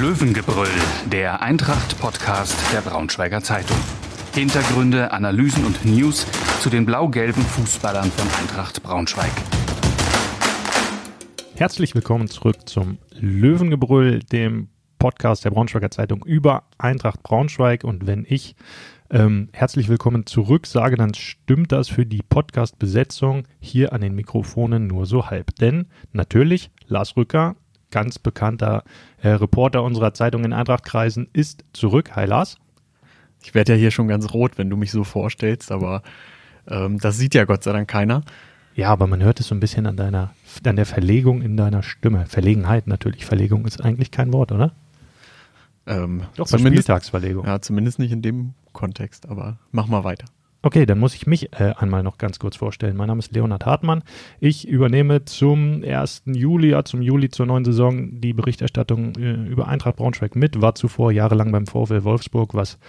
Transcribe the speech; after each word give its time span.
Löwengebrüll, 0.00 0.68
der 1.10 1.40
Eintracht-Podcast 1.40 2.54
der 2.70 2.82
Braunschweiger 2.82 3.40
Zeitung. 3.40 3.78
Hintergründe, 4.34 5.10
Analysen 5.10 5.64
und 5.64 5.86
News 5.86 6.26
zu 6.60 6.68
den 6.68 6.84
blau-gelben 6.84 7.42
Fußballern 7.42 8.10
von 8.10 8.28
Eintracht 8.38 8.82
Braunschweig. 8.82 9.32
Herzlich 11.54 11.94
willkommen 11.94 12.28
zurück 12.28 12.68
zum 12.68 12.98
Löwengebrüll, 13.18 14.20
dem 14.20 14.68
Podcast 14.98 15.46
der 15.46 15.50
Braunschweiger 15.50 15.90
Zeitung 15.90 16.22
über 16.26 16.64
Eintracht 16.76 17.22
Braunschweig. 17.22 17.82
Und 17.82 18.06
wenn 18.06 18.26
ich 18.28 18.54
ähm, 19.08 19.48
herzlich 19.54 19.88
willkommen 19.88 20.26
zurück 20.26 20.66
sage, 20.66 20.96
dann 20.96 21.14
stimmt 21.14 21.72
das 21.72 21.88
für 21.88 22.04
die 22.04 22.22
Podcast-Besetzung 22.22 23.44
hier 23.60 23.94
an 23.94 24.02
den 24.02 24.14
Mikrofonen 24.14 24.88
nur 24.88 25.06
so 25.06 25.30
halb. 25.30 25.54
Denn 25.56 25.86
natürlich, 26.12 26.70
Lars 26.86 27.16
Rücker, 27.16 27.56
ganz 27.90 28.18
bekannter 28.18 28.84
äh, 29.22 29.28
Reporter 29.28 29.82
unserer 29.82 30.14
Zeitung 30.14 30.44
in 30.44 30.52
Eintrachtkreisen, 30.52 31.28
ist 31.32 31.64
zurück. 31.72 32.16
Hi 32.16 32.26
Lars. 32.26 32.58
Ich 33.42 33.54
werde 33.54 33.74
ja 33.74 33.78
hier 33.78 33.90
schon 33.90 34.08
ganz 34.08 34.32
rot, 34.32 34.58
wenn 34.58 34.70
du 34.70 34.76
mich 34.76 34.90
so 34.90 35.04
vorstellst, 35.04 35.70
aber 35.70 36.02
ähm, 36.68 36.98
das 36.98 37.16
sieht 37.16 37.34
ja 37.34 37.44
Gott 37.44 37.62
sei 37.62 37.72
Dank 37.72 37.88
keiner. 37.88 38.22
Ja, 38.74 38.90
aber 38.90 39.06
man 39.06 39.22
hört 39.22 39.40
es 39.40 39.48
so 39.48 39.54
ein 39.54 39.60
bisschen 39.60 39.86
an 39.86 39.96
deiner, 39.96 40.34
an 40.64 40.76
der 40.76 40.84
Verlegung 40.84 41.40
in 41.42 41.56
deiner 41.56 41.82
Stimme. 41.82 42.26
Verlegenheit 42.26 42.86
natürlich. 42.86 43.24
Verlegung 43.24 43.66
ist 43.66 43.82
eigentlich 43.82 44.10
kein 44.10 44.32
Wort, 44.32 44.52
oder? 44.52 44.72
Ähm, 45.86 46.24
Doch, 46.34 46.50
bei 46.50 46.58
Spieltagsverlegung. 46.58 47.46
Ja, 47.46 47.60
zumindest 47.60 47.98
nicht 47.98 48.12
in 48.12 48.20
dem 48.20 48.54
Kontext, 48.72 49.28
aber 49.28 49.58
mach 49.70 49.86
mal 49.86 50.04
weiter. 50.04 50.26
Okay, 50.66 50.84
dann 50.84 50.98
muss 50.98 51.14
ich 51.14 51.28
mich 51.28 51.52
äh, 51.52 51.74
einmal 51.78 52.02
noch 52.02 52.18
ganz 52.18 52.40
kurz 52.40 52.56
vorstellen. 52.56 52.96
Mein 52.96 53.06
Name 53.06 53.20
ist 53.20 53.32
Leonhard 53.32 53.64
Hartmann. 53.64 54.02
Ich 54.40 54.66
übernehme 54.66 55.24
zum 55.24 55.84
1. 55.84 56.24
Juli, 56.26 56.70
ja, 56.70 56.82
zum 56.82 57.02
Juli 57.02 57.28
zur 57.28 57.46
neuen 57.46 57.64
Saison 57.64 58.20
die 58.20 58.32
Berichterstattung 58.32 59.14
äh, 59.14 59.34
über 59.46 59.68
Eintracht 59.68 59.94
Braunschweig 59.94 60.34
mit. 60.34 60.60
War 60.60 60.74
zuvor 60.74 61.12
jahrelang 61.12 61.52
beim 61.52 61.68
VfL 61.68 62.02
Wolfsburg, 62.02 62.54
was 62.54 62.80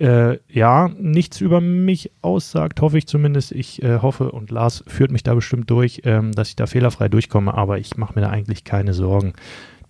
äh, 0.00 0.38
ja 0.48 0.88
nichts 0.98 1.40
über 1.40 1.60
mich 1.60 2.10
aussagt, 2.20 2.80
hoffe 2.80 2.98
ich 2.98 3.06
zumindest. 3.06 3.52
Ich 3.52 3.80
äh, 3.84 4.00
hoffe 4.00 4.32
und 4.32 4.50
Lars 4.50 4.82
führt 4.88 5.12
mich 5.12 5.22
da 5.22 5.34
bestimmt 5.34 5.70
durch, 5.70 6.02
ähm, 6.02 6.32
dass 6.32 6.48
ich 6.48 6.56
da 6.56 6.66
fehlerfrei 6.66 7.08
durchkomme, 7.08 7.54
aber 7.54 7.78
ich 7.78 7.96
mache 7.96 8.16
mir 8.16 8.22
da 8.22 8.30
eigentlich 8.30 8.64
keine 8.64 8.92
Sorgen 8.92 9.34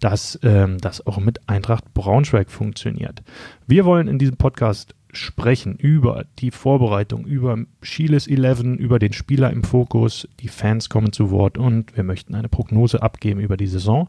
dass 0.01 0.39
ähm, 0.43 0.79
das 0.79 1.07
auch 1.07 1.17
mit 1.17 1.49
Eintracht 1.49 1.95
Braunschweig 1.95 2.51
funktioniert. 2.51 3.23
Wir 3.67 3.87
wollen 3.87 4.07
in 4.07 4.19
diesem 4.19 4.37
Podcast 4.37 4.95
sprechen 5.15 5.77
über 5.77 6.25
die 6.39 6.51
Vorbereitung, 6.51 7.27
über 7.27 7.59
Chiles 7.83 8.27
11, 8.27 8.79
über 8.79 8.99
den 8.99 9.13
Spieler 9.13 9.51
im 9.51 9.65
Fokus. 9.65 10.29
Die 10.41 10.49
Fans 10.49 10.89
kommen 10.89 11.13
zu 11.13 11.31
Wort 11.31 11.59
und 11.59 11.97
wir 11.97 12.05
möchten 12.05 12.35
eine 12.35 12.49
Prognose 12.49 13.03
abgeben 13.03 13.41
über 13.41 13.57
die 13.57 13.67
Saison, 13.67 14.09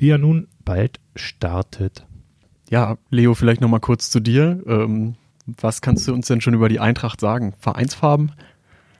die 0.00 0.06
ja 0.06 0.18
nun 0.18 0.48
bald 0.64 1.00
startet. 1.16 2.06
Ja, 2.70 2.96
Leo, 3.10 3.34
vielleicht 3.34 3.60
nochmal 3.60 3.80
kurz 3.80 4.10
zu 4.10 4.20
dir. 4.20 4.62
Ähm, 4.66 5.14
was 5.46 5.82
kannst 5.82 6.08
du 6.08 6.14
uns 6.14 6.26
denn 6.26 6.40
schon 6.40 6.54
über 6.54 6.68
die 6.68 6.80
Eintracht 6.80 7.20
sagen? 7.20 7.54
Vereinsfarben? 7.58 8.32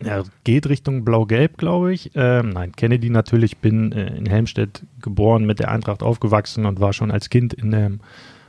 Ja, 0.04 0.22
geht 0.44 0.68
Richtung 0.68 1.04
Blau-Gelb, 1.04 1.56
glaube 1.56 1.92
ich. 1.94 2.10
Ähm, 2.14 2.50
nein, 2.50 2.72
Kennedy 2.72 3.08
natürlich, 3.08 3.58
bin 3.58 3.92
äh, 3.92 4.16
in 4.16 4.26
Helmstedt 4.26 4.82
geboren, 5.00 5.46
mit 5.46 5.60
der 5.60 5.70
Eintracht 5.70 6.02
aufgewachsen 6.02 6.66
und 6.66 6.80
war 6.80 6.92
schon 6.92 7.10
als 7.10 7.30
Kind 7.30 7.54
in 7.54 7.70
dem 7.70 8.00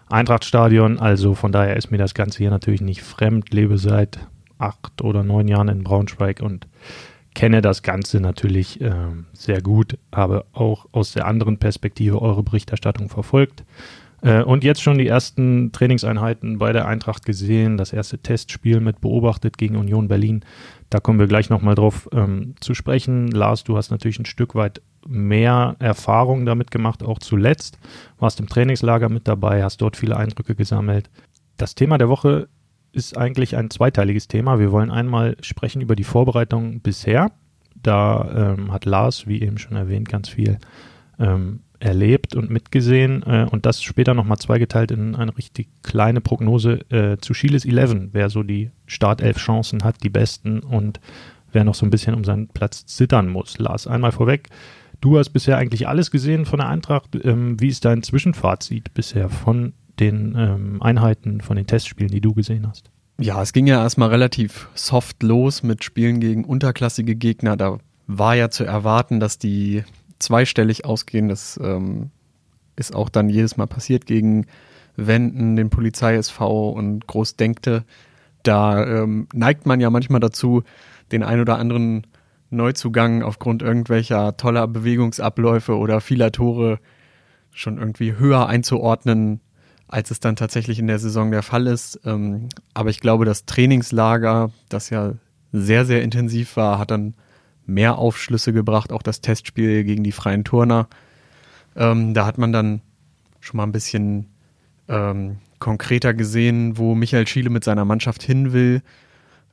Eintrachtstadion. 0.10 1.00
Also 1.00 1.34
von 1.36 1.52
daher 1.52 1.76
ist 1.78 1.92
mir 1.92 1.98
das 1.98 2.14
Ganze 2.14 2.40
hier 2.40 2.50
natürlich 2.50 2.82
nicht 2.82 3.02
fremd. 3.02 3.54
Lebe 3.54 3.78
seit 3.78 4.20
acht 4.58 5.02
oder 5.02 5.24
neun 5.24 5.48
Jahren 5.48 5.68
in 5.68 5.84
Braunschweig 5.84 6.42
und 6.42 6.68
kenne 7.34 7.62
das 7.62 7.84
Ganze 7.84 8.20
natürlich 8.22 8.82
äh, 8.82 8.94
sehr 9.34 9.62
gut. 9.62 9.98
Habe 10.14 10.46
auch 10.54 10.88
aus 10.92 11.12
der 11.12 11.28
anderen 11.28 11.58
Perspektive 11.58 12.22
eure 12.22 12.44
Berichterstattung 12.44 13.10
verfolgt. 13.10 13.64
Äh, 14.22 14.42
und 14.42 14.64
jetzt 14.64 14.82
schon 14.82 14.98
die 14.98 15.08
ersten 15.08 15.72
Trainingseinheiten 15.72 16.58
bei 16.58 16.72
der 16.72 16.88
Eintracht 16.88 17.26
gesehen, 17.26 17.78
das 17.78 17.94
erste 17.94 18.18
Testspiel 18.18 18.80
mit 18.80 19.02
beobachtet 19.02 19.58
gegen 19.58 19.76
Union 19.76 20.08
Berlin. 20.08 20.44
Da 20.90 21.00
kommen 21.00 21.20
wir 21.20 21.28
gleich 21.28 21.50
nochmal 21.50 21.76
drauf 21.76 22.10
ähm, 22.14 22.56
zu 22.60 22.74
sprechen. 22.74 23.28
Lars, 23.28 23.64
du 23.64 23.78
hast 23.78 23.92
natürlich 23.92 24.20
ein 24.20 24.26
Stück 24.26 24.56
weit 24.56 24.82
mehr 25.08 25.76
Erfahrung 25.80 26.46
damit 26.46 26.72
gemacht, 26.72 27.04
auch 27.04 27.20
zuletzt. 27.20 27.78
Warst 28.18 28.40
im 28.40 28.48
Trainingslager 28.48 29.10
mit 29.10 29.28
dabei, 29.28 29.64
hast 29.64 29.82
dort 29.82 29.98
viele 29.98 30.18
Eindrücke 30.18 30.56
gesammelt. 30.56 31.10
Das 31.58 31.76
Thema 31.76 31.98
der 31.98 32.10
Woche 32.10 32.48
ist 32.92 33.18
eigentlich 33.18 33.56
ein 33.56 33.70
zweiteiliges 33.70 34.28
Thema. 34.28 34.60
Wir 34.60 34.72
wollen 34.72 34.92
einmal 34.92 35.38
sprechen 35.42 35.82
über 35.82 35.96
die 35.96 36.04
Vorbereitung 36.04 36.80
bisher. 36.80 37.32
Da 37.76 38.56
ähm, 38.58 38.72
hat 38.72 38.86
Lars, 38.86 39.28
wie 39.28 39.42
eben 39.42 39.58
schon 39.58 39.76
erwähnt, 39.76 40.10
ganz 40.10 40.30
viel 40.30 40.58
ähm, 41.20 41.60
erlebt 41.80 42.36
und 42.36 42.50
mitgesehen 42.50 43.24
äh, 43.24 43.48
und 43.50 43.66
das 43.66 43.84
später 43.84 44.14
nochmal 44.14 44.38
zweigeteilt 44.38 44.92
in 44.92 45.16
eine 45.16 45.38
richtig 45.38 45.68
kleine 45.84 46.22
Prognose 46.22 46.80
äh, 46.90 47.18
zu 47.18 47.34
Chiles 47.34 47.66
11, 47.66 48.10
wer 48.12 48.30
so 48.30 48.44
die 48.44 48.72
Startelf 48.86 49.38
Chancen 49.38 49.84
hat, 49.84 50.04
die 50.04 50.10
besten 50.10 50.60
und 50.60 51.00
wer 51.52 51.64
noch 51.64 51.76
so 51.76 51.86
ein 51.86 51.90
bisschen 51.90 52.16
um 52.16 52.24
seinen 52.24 52.48
Platz 52.48 52.86
zittern 52.86 53.30
muss. 53.30 53.60
Lars, 53.60 53.88
einmal 53.88 54.12
vorweg, 54.12 54.50
du 55.02 55.18
hast 55.18 55.30
bisher 55.30 55.58
eigentlich 55.58 55.88
alles 55.88 56.12
gesehen 56.12 56.46
von 56.46 56.60
der 56.60 56.70
Eintracht. 56.70 57.16
Ähm, 57.24 57.60
wie 57.60 57.68
ist 57.70 57.86
dein 57.86 58.04
Zwischenfazit 58.04 58.94
bisher 58.94 59.30
von 59.30 59.74
den 60.00 60.36
ähm, 60.38 60.82
Einheiten, 60.82 61.42
von 61.42 61.56
den 61.56 61.68
Testspielen, 61.68 62.12
die 62.12 62.22
du 62.22 62.34
gesehen 62.34 62.68
hast? 62.68 62.92
Ja, 63.20 63.42
es 63.42 63.54
ging 63.54 63.66
ja 63.66 63.82
erstmal 63.82 64.10
relativ 64.10 64.68
soft 64.76 65.24
los 65.24 65.64
mit 65.64 65.84
Spielen 65.84 66.20
gegen 66.20 66.44
unterklassige 66.44 67.16
Gegner. 67.16 67.56
Da 67.56 67.78
war 68.08 68.36
ja 68.36 68.50
zu 68.50 68.66
erwarten, 68.66 69.20
dass 69.20 69.38
die 69.38 69.84
zweistellig 70.20 70.86
ausgehen. 70.86 71.30
Das 71.30 71.60
ähm, 71.64 72.10
ist 72.76 72.94
auch 72.94 73.10
dann 73.10 73.30
jedes 73.30 73.58
Mal 73.58 73.68
passiert 73.68 74.06
gegen 74.06 74.48
Wenden, 74.98 75.56
den 75.56 75.70
Polizei-SV 75.70 76.70
und 76.72 77.08
Großdenkte. 77.08 77.86
Da 78.44 78.86
ähm, 78.86 79.28
neigt 79.34 79.66
man 79.66 79.80
ja 79.80 79.90
manchmal 79.90 80.20
dazu, 80.20 80.64
den 81.12 81.24
ein 81.24 81.40
oder 81.40 81.58
anderen 81.58 82.06
Neuzugang 82.56 83.24
aufgrund 83.24 83.62
irgendwelcher 83.62 84.38
toller 84.38 84.68
Bewegungsabläufe 84.68 85.78
oder 85.78 86.02
vieler 86.02 86.32
Tore 86.32 86.80
schon 87.52 87.78
irgendwie 87.78 88.18
höher 88.18 88.48
einzuordnen, 88.48 89.42
als 89.88 90.12
es 90.12 90.20
dann 90.20 90.36
tatsächlich 90.36 90.80
in 90.80 90.88
der 90.88 91.00
Saison 91.00 91.32
der 91.32 91.44
Fall 91.44 91.68
ist. 91.68 92.00
Ähm, 92.06 92.50
aber 92.74 92.90
ich 92.90 93.00
glaube, 93.00 93.26
das 93.26 93.46
Trainingslager, 93.46 94.52
das 94.70 94.90
ja 94.90 95.14
sehr, 95.52 95.86
sehr 95.86 96.02
intensiv 96.04 96.58
war, 96.58 96.80
hat 96.80 96.92
dann 96.92 97.16
mehr 97.66 97.98
Aufschlüsse 97.98 98.54
gebracht, 98.54 98.92
auch 98.92 99.02
das 99.02 99.22
Testspiel 99.22 99.84
gegen 99.84 100.04
die 100.04 100.12
freien 100.12 100.44
Turner. 100.44 100.88
Ähm, 101.76 102.14
da 102.14 102.26
hat 102.26 102.38
man 102.38 102.52
dann 102.52 102.82
schon 103.40 103.58
mal 103.58 103.64
ein 103.64 103.72
bisschen 103.72 104.28
ähm, 104.88 105.38
konkreter 105.60 106.14
gesehen, 106.14 106.78
wo 106.78 106.96
Michael 106.96 107.28
Schiele 107.28 107.50
mit 107.50 107.64
seiner 107.64 107.86
Mannschaft 107.86 108.22
hin 108.22 108.54
will. 108.54 108.82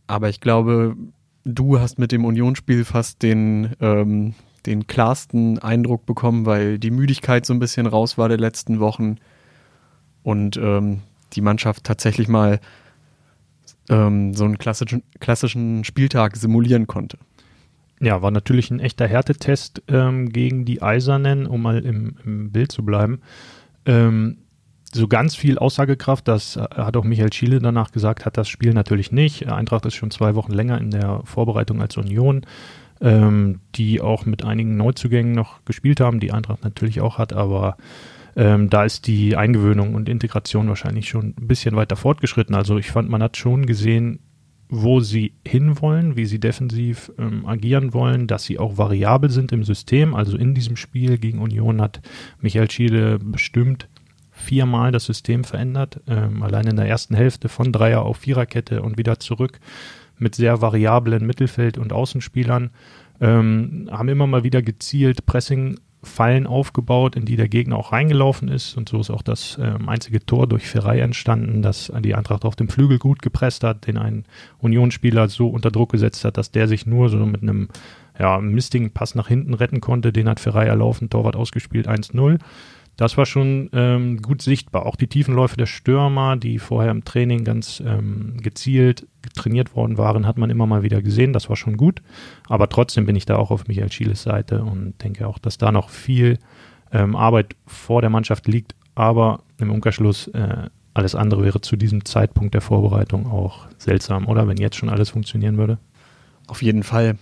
Aber 0.06 0.28
ich 0.28 0.40
glaube, 0.40 0.96
du 1.44 1.78
hast 1.78 1.98
mit 1.98 2.12
dem 2.12 2.24
Unionsspiel 2.24 2.84
fast 2.84 3.22
den, 3.22 3.74
ähm, 3.80 4.34
den 4.66 4.86
klarsten 4.86 5.58
Eindruck 5.58 6.06
bekommen, 6.06 6.46
weil 6.46 6.78
die 6.78 6.90
Müdigkeit 6.90 7.46
so 7.46 7.52
ein 7.52 7.58
bisschen 7.58 7.86
raus 7.86 8.18
war 8.18 8.28
der 8.28 8.38
letzten 8.38 8.80
Wochen 8.80 9.16
und 10.22 10.56
ähm, 10.56 11.00
die 11.32 11.40
Mannschaft 11.40 11.84
tatsächlich 11.84 12.28
mal 12.28 12.60
ähm, 13.88 14.34
so 14.34 14.44
einen 14.44 14.58
klassischen, 14.58 15.02
klassischen 15.20 15.84
Spieltag 15.84 16.36
simulieren 16.36 16.86
konnte. 16.86 17.18
Ja, 18.00 18.20
war 18.20 18.30
natürlich 18.30 18.70
ein 18.70 18.80
echter 18.80 19.06
Härtetest 19.06 19.82
ähm, 19.88 20.30
gegen 20.30 20.64
die 20.64 20.82
Eisernen, 20.82 21.46
um 21.46 21.62
mal 21.62 21.84
im, 21.84 22.16
im 22.24 22.50
Bild 22.50 22.72
zu 22.72 22.84
bleiben. 22.84 23.20
Ähm, 23.86 24.38
so 24.94 25.08
ganz 25.08 25.34
viel 25.34 25.58
Aussagekraft, 25.58 26.28
das 26.28 26.56
hat 26.56 26.96
auch 26.96 27.04
Michael 27.04 27.32
Schiele 27.32 27.60
danach 27.60 27.92
gesagt, 27.92 28.26
hat 28.26 28.36
das 28.36 28.48
Spiel 28.48 28.74
natürlich 28.74 29.12
nicht. 29.12 29.48
Eintracht 29.48 29.86
ist 29.86 29.94
schon 29.94 30.10
zwei 30.10 30.34
Wochen 30.34 30.52
länger 30.52 30.80
in 30.80 30.90
der 30.90 31.22
Vorbereitung 31.24 31.80
als 31.80 31.96
Union, 31.96 32.42
ähm, 33.00 33.60
die 33.74 34.00
auch 34.00 34.26
mit 34.26 34.44
einigen 34.44 34.76
Neuzugängen 34.76 35.32
noch 35.32 35.64
gespielt 35.64 36.00
haben, 36.00 36.20
die 36.20 36.32
Eintracht 36.32 36.64
natürlich 36.64 37.00
auch 37.00 37.18
hat, 37.18 37.32
aber 37.32 37.76
ähm, 38.36 38.70
da 38.70 38.84
ist 38.84 39.06
die 39.06 39.36
Eingewöhnung 39.36 39.94
und 39.94 40.08
Integration 40.08 40.68
wahrscheinlich 40.68 41.08
schon 41.08 41.34
ein 41.38 41.48
bisschen 41.48 41.76
weiter 41.76 41.96
fortgeschritten. 41.96 42.54
Also 42.54 42.78
ich 42.78 42.90
fand, 42.90 43.08
man 43.08 43.22
hat 43.22 43.36
schon 43.36 43.66
gesehen, 43.66 44.20
wo 44.68 45.00
sie 45.00 45.34
hinwollen, 45.46 46.16
wie 46.16 46.24
sie 46.24 46.40
defensiv 46.40 47.12
ähm, 47.18 47.44
agieren 47.44 47.92
wollen, 47.92 48.26
dass 48.26 48.44
sie 48.44 48.58
auch 48.58 48.78
variabel 48.78 49.28
sind 49.28 49.52
im 49.52 49.64
System. 49.64 50.14
Also 50.14 50.38
in 50.38 50.54
diesem 50.54 50.76
Spiel 50.76 51.18
gegen 51.18 51.40
Union 51.40 51.82
hat 51.82 52.00
Michael 52.40 52.70
Schiele 52.70 53.18
bestimmt 53.18 53.88
viermal 54.42 54.92
das 54.92 55.04
System 55.04 55.44
verändert. 55.44 56.00
Ähm, 56.06 56.42
allein 56.42 56.66
in 56.66 56.76
der 56.76 56.86
ersten 56.86 57.14
Hälfte 57.14 57.48
von 57.48 57.72
Dreier 57.72 58.02
auf 58.02 58.18
Viererkette 58.18 58.82
und 58.82 58.98
wieder 58.98 59.18
zurück 59.18 59.60
mit 60.18 60.34
sehr 60.34 60.60
variablen 60.60 61.26
Mittelfeld- 61.26 61.78
und 61.78 61.92
Außenspielern. 61.92 62.70
Ähm, 63.20 63.88
haben 63.90 64.08
immer 64.08 64.26
mal 64.26 64.44
wieder 64.44 64.62
gezielt 64.62 65.26
Pressing 65.26 65.78
Fallen 66.04 66.48
aufgebaut, 66.48 67.14
in 67.14 67.24
die 67.24 67.36
der 67.36 67.48
Gegner 67.48 67.76
auch 67.76 67.92
reingelaufen 67.92 68.48
ist. 68.48 68.76
Und 68.76 68.88
so 68.88 69.00
ist 69.00 69.10
auch 69.10 69.22
das 69.22 69.56
ähm, 69.62 69.88
einzige 69.88 70.24
Tor 70.24 70.48
durch 70.48 70.66
Ferrei 70.66 70.98
entstanden, 70.98 71.62
dass 71.62 71.92
die 72.00 72.16
Eintracht 72.16 72.44
auf 72.44 72.56
dem 72.56 72.68
Flügel 72.68 72.98
gut 72.98 73.22
gepresst 73.22 73.62
hat, 73.62 73.86
den 73.86 73.98
ein 73.98 74.24
Unionsspieler 74.58 75.28
so 75.28 75.48
unter 75.48 75.70
Druck 75.70 75.92
gesetzt 75.92 76.24
hat, 76.24 76.36
dass 76.36 76.50
der 76.50 76.66
sich 76.66 76.86
nur 76.86 77.08
so 77.08 77.18
mit 77.24 77.42
einem 77.42 77.68
ja, 78.18 78.40
mistigen 78.40 78.90
Pass 78.90 79.14
nach 79.14 79.28
hinten 79.28 79.54
retten 79.54 79.80
konnte. 79.80 80.12
Den 80.12 80.28
hat 80.28 80.40
Ferrei 80.40 80.66
erlaufen, 80.66 81.08
Torwart 81.08 81.36
ausgespielt, 81.36 81.88
1-0. 81.88 82.40
Das 82.96 83.16
war 83.16 83.26
schon 83.26 83.70
ähm, 83.72 84.20
gut 84.20 84.42
sichtbar. 84.42 84.86
Auch 84.86 84.96
die 84.96 85.06
Tiefenläufe 85.06 85.56
der 85.56 85.66
Stürmer, 85.66 86.36
die 86.36 86.58
vorher 86.58 86.90
im 86.90 87.04
Training 87.04 87.44
ganz 87.44 87.82
ähm, 87.84 88.36
gezielt 88.42 89.06
trainiert 89.34 89.74
worden 89.74 89.98
waren, 89.98 90.26
hat 90.26 90.36
man 90.36 90.50
immer 90.50 90.66
mal 90.66 90.82
wieder 90.82 91.00
gesehen. 91.00 91.32
Das 91.32 91.48
war 91.48 91.56
schon 91.56 91.76
gut. 91.76 92.02
Aber 92.48 92.68
trotzdem 92.68 93.06
bin 93.06 93.16
ich 93.16 93.24
da 93.24 93.36
auch 93.36 93.50
auf 93.50 93.66
Michael 93.66 93.90
Schieles 93.90 94.22
Seite 94.22 94.62
und 94.62 94.94
denke 95.02 95.26
auch, 95.26 95.38
dass 95.38 95.58
da 95.58 95.72
noch 95.72 95.90
viel 95.90 96.38
ähm, 96.92 97.16
Arbeit 97.16 97.56
vor 97.66 98.00
der 98.02 98.10
Mannschaft 98.10 98.46
liegt. 98.46 98.74
Aber 98.94 99.40
im 99.58 99.70
Umkehrschluss, 99.70 100.28
äh, 100.28 100.68
alles 100.94 101.14
andere 101.14 101.42
wäre 101.44 101.60
zu 101.62 101.76
diesem 101.76 102.04
Zeitpunkt 102.04 102.52
der 102.52 102.60
Vorbereitung 102.60 103.26
auch 103.26 103.66
seltsam, 103.78 104.26
oder? 104.26 104.46
Wenn 104.46 104.58
jetzt 104.58 104.76
schon 104.76 104.90
alles 104.90 105.10
funktionieren 105.10 105.56
würde. 105.56 105.78
Auf 106.46 106.60
jeden 106.62 106.82
Fall. 106.82 107.16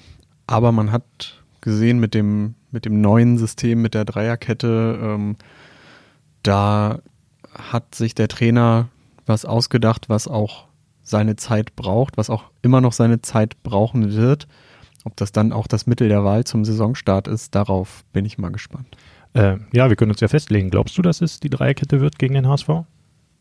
Aber 0.47 0.73
man 0.73 0.91
hat 0.91 1.41
gesehen 1.61 2.01
mit 2.01 2.15
dem, 2.15 2.55
mit 2.73 2.85
dem 2.85 3.01
neuen 3.01 3.39
System, 3.39 3.83
mit 3.83 3.95
der 3.95 4.05
Dreierkette, 4.05 4.99
ähm, 5.01 5.37
da 6.43 7.01
hat 7.55 7.95
sich 7.95 8.15
der 8.15 8.29
Trainer 8.29 8.89
was 9.27 9.45
ausgedacht, 9.45 10.09
was 10.09 10.29
auch 10.29 10.67
seine 11.03 11.37
Zeit 11.37 11.77
braucht, 11.77 12.17
was 12.17 12.31
auch 12.31 12.45
immer 12.63 12.81
noch 12.81 12.93
seine 12.93 13.21
Zeit 13.21 13.63
brauchen 13.63 14.15
wird. 14.15 14.47
Ob 15.05 15.17
das 15.17 15.33
dann 15.33 15.53
auch 15.53 15.67
das 15.67 15.87
Mittel 15.87 16.09
der 16.09 16.25
Wahl 16.25 16.45
zum 16.45 16.65
Saisonstart 16.65 17.27
ist, 17.27 17.55
darauf 17.55 18.05
bin 18.13 18.25
ich 18.25 18.39
mal 18.39 18.51
gespannt. 18.51 18.97
Äh, 19.33 19.57
ja, 19.73 19.89
wir 19.89 19.97
können 19.97 20.11
uns 20.11 20.21
ja 20.21 20.29
festlegen. 20.29 20.71
Glaubst 20.71 20.97
du, 20.99 21.03
dass 21.03 21.21
es 21.21 21.41
die 21.41 21.51
Dreierkette 21.51 22.01
wird 22.01 22.19
gegen 22.19 22.35
den 22.35 22.49
HSV? 22.49 22.69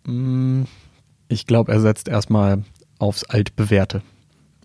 Mm, 0.06 0.64
ich 1.28 1.46
glaube, 1.48 1.72
er 1.72 1.80
setzt 1.82 2.08
erstmal 2.08 2.64
aufs 2.98 3.24
Altbewährte. 3.24 4.02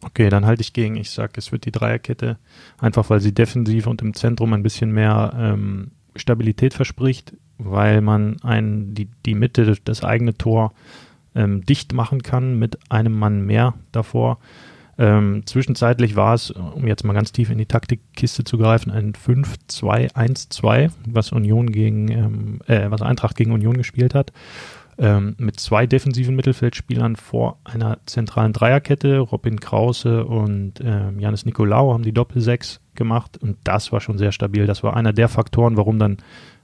Okay, 0.03 0.29
dann 0.29 0.45
halte 0.45 0.61
ich 0.61 0.73
gegen. 0.73 0.97
Ich 0.97 1.11
sage, 1.11 1.33
es 1.37 1.51
wird 1.51 1.65
die 1.65 1.73
Dreierkette, 1.73 2.39
einfach 2.79 3.09
weil 3.11 3.21
sie 3.21 3.33
defensiv 3.33 3.87
und 3.87 4.03
im 4.03 4.15
Zentrum 4.15 4.53
ein 4.53 4.63
bisschen 4.63 4.93
mehr 4.93 5.33
ähm, 5.37 5.93
Stabilität 6.17 6.75
verspricht 6.75 7.35
weil 7.59 8.01
man 8.01 8.37
ein, 8.43 8.95
die, 8.95 9.09
die 9.27 9.35
Mitte, 9.35 9.77
das 9.85 10.05
eigene 10.05 10.35
Tor 10.35 10.73
ähm, 11.35 11.65
dicht 11.65 11.93
machen 11.93 12.23
kann 12.23 12.59
mit 12.59 12.79
einem 12.91 13.19
Mann 13.19 13.45
mehr 13.45 13.75
davor. 13.93 14.39
Ähm, 14.97 15.43
zwischenzeitlich 15.45 16.15
war 16.15 16.35
es, 16.35 16.51
um 16.53 16.87
jetzt 16.87 17.05
mal 17.05 17.15
ganz 17.15 17.33
tief 17.33 17.51
in 17.51 17.59
die 17.59 17.67
Taktikkiste 17.67 18.45
zu 18.45 18.59
greifen, 18.59 18.93
ein 18.93 19.13
5-2-1-2, 19.13 20.93
was 21.07 21.33
Union 21.33 21.73
gegen, 21.73 22.09
ähm, 22.13 22.59
äh, 22.67 22.91
was 22.91 23.03
Eintracht 23.03 23.37
gegen 23.37 23.53
Union 23.53 23.77
gespielt 23.77 24.15
hat. 24.15 24.33
Ähm, 24.97 25.35
mit 25.39 25.59
zwei 25.59 25.87
defensiven 25.87 26.37
Mittelfeldspielern 26.37 27.17
vor 27.17 27.59
einer 27.65 27.99
zentralen 28.07 28.53
Dreierkette. 28.53 29.19
Robin 29.19 29.59
Krause 29.59 30.25
und 30.25 30.75
ähm, 30.85 31.19
Janis 31.19 31.45
Nikolaou 31.45 31.93
haben 31.93 32.05
die 32.05 32.13
Doppel-6 32.13 32.79
gemacht 32.95 33.37
und 33.37 33.57
das 33.65 33.91
war 33.91 34.01
schon 34.01 34.19
sehr 34.19 34.31
stabil. 34.31 34.67
Das 34.67 34.85
war 34.85 34.97
einer 34.97 35.13
der 35.13 35.29
Faktoren, 35.29 35.77
warum 35.77 35.99
dann 35.99 36.19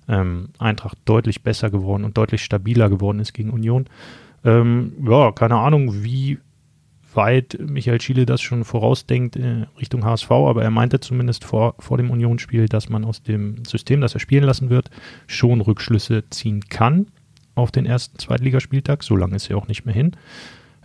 ähm, 0.08 0.50
Eintracht 0.58 0.98
deutlich 1.06 1.42
besser 1.42 1.70
geworden 1.70 2.04
und 2.04 2.16
deutlich 2.16 2.44
stabiler 2.44 2.88
geworden 2.88 3.18
ist 3.18 3.32
gegen 3.32 3.50
Union. 3.50 3.86
Ähm, 4.44 4.92
ja, 5.04 5.32
keine 5.32 5.56
Ahnung, 5.56 6.04
wie 6.04 6.38
weit 7.12 7.58
Michael 7.60 8.00
Schiele 8.00 8.26
das 8.26 8.40
schon 8.40 8.62
vorausdenkt 8.62 9.34
äh, 9.34 9.66
Richtung 9.80 10.04
HSV, 10.04 10.30
aber 10.30 10.62
er 10.62 10.70
meinte 10.70 11.00
zumindest 11.00 11.44
vor, 11.44 11.74
vor 11.80 11.96
dem 11.96 12.10
Unionsspiel, 12.12 12.68
dass 12.68 12.88
man 12.88 13.04
aus 13.04 13.24
dem 13.24 13.64
System, 13.64 14.00
das 14.00 14.14
er 14.14 14.20
spielen 14.20 14.44
lassen 14.44 14.70
wird, 14.70 14.88
schon 15.26 15.60
Rückschlüsse 15.60 16.22
ziehen 16.30 16.60
kann 16.68 17.06
auf 17.54 17.70
den 17.70 17.86
ersten 17.86 18.18
Zweitligaspieltag. 18.18 19.02
So 19.02 19.16
lange 19.16 19.36
ist 19.36 19.50
er 19.50 19.56
auch 19.56 19.68
nicht 19.68 19.84
mehr 19.84 19.94
hin. 19.94 20.12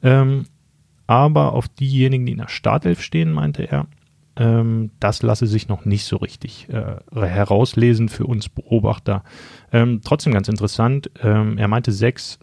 Ähm, 0.04 0.46
aber 1.08 1.54
auf 1.54 1.68
diejenigen, 1.68 2.26
die 2.26 2.32
in 2.34 2.40
der 2.40 2.48
Startelf 2.48 3.02
stehen, 3.02 3.32
meinte 3.32 3.64
er, 3.64 3.88
ähm, 4.38 4.92
das 5.00 5.22
lasse 5.22 5.48
sich 5.48 5.68
noch 5.68 5.86
nicht 5.86 6.06
so 6.06 6.18
richtig 6.18 6.68
äh, 6.70 6.98
herauslesen 7.16 8.10
für 8.10 8.26
uns 8.26 8.50
Beobachter. 8.50 9.24
Ähm, 9.72 10.02
trotzdem 10.04 10.34
ganz 10.34 10.48
interessant. 10.48 11.10
Ähm, 11.22 11.58
er 11.58 11.68
meinte, 11.68 11.92
sechs, 11.92 12.40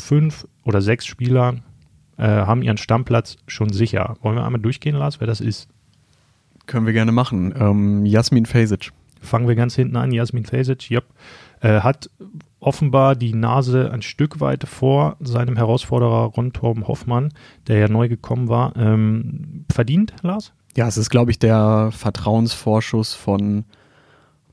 fünf 0.00 0.46
oder 0.64 0.80
sechs 0.80 1.06
Spieler 1.06 1.56
äh, 2.18 2.24
haben 2.26 2.62
ihren 2.62 2.76
Stammplatz 2.76 3.36
schon 3.46 3.72
sicher. 3.72 4.16
Wollen 4.22 4.36
wir 4.36 4.44
einmal 4.44 4.60
durchgehen, 4.60 4.96
Lars, 4.96 5.20
wer 5.20 5.26
das 5.26 5.40
ist? 5.40 5.68
Können 6.66 6.86
wir 6.86 6.92
gerne 6.92 7.12
machen. 7.12 7.54
Ähm, 7.58 8.06
Jasmin 8.06 8.46
Fesic. 8.46 8.92
Fangen 9.20 9.48
wir 9.48 9.56
ganz 9.56 9.74
hinten 9.74 9.96
an. 9.96 10.12
Jasmin 10.12 10.44
Fesic, 10.44 10.90
yep. 10.90 11.04
Äh, 11.60 11.80
hat 11.80 12.10
offenbar 12.60 13.14
die 13.14 13.34
Nase 13.34 13.90
ein 13.92 14.02
Stück 14.02 14.40
weit 14.40 14.64
vor 14.64 15.16
seinem 15.20 15.56
Herausforderer 15.56 16.24
Ron 16.24 16.52
Torben 16.52 16.88
Hoffmann, 16.88 17.32
der 17.66 17.78
ja 17.78 17.88
neu 17.88 18.08
gekommen 18.08 18.48
war. 18.48 18.76
Ähm, 18.76 19.64
verdient, 19.70 20.14
Lars? 20.22 20.52
Ja, 20.76 20.88
es 20.88 20.96
ist, 20.96 21.10
glaube 21.10 21.30
ich, 21.30 21.38
der 21.38 21.90
Vertrauensvorschuss 21.92 23.14
von, 23.14 23.64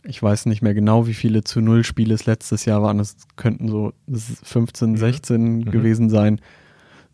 ich 0.04 0.22
weiß 0.22 0.46
nicht 0.46 0.62
mehr 0.62 0.74
genau, 0.74 1.08
wie 1.08 1.14
viele 1.14 1.44
zu 1.44 1.62
Null 1.62 1.84
Spiele 1.84 2.14
es 2.14 2.26
letztes 2.26 2.66
Jahr 2.66 2.84
waren. 2.84 3.00
Es 3.00 3.16
könnten 3.36 3.68
so 3.68 3.94
15, 4.08 4.98
16 4.98 5.42
mhm. 5.42 5.72
gewesen 5.72 6.10
sein. 6.10 6.42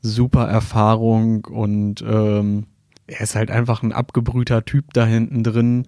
Super 0.02 0.48
Erfahrung 0.48 1.46
und 1.46 2.04
ähm, 2.08 2.66
er 3.08 3.22
ist 3.22 3.36
halt 3.36 3.52
einfach 3.52 3.84
ein 3.84 3.92
abgebrühter 3.92 4.66
Typ 4.66 4.94
da 4.94 5.06
hinten 5.06 5.44
drin. 5.44 5.86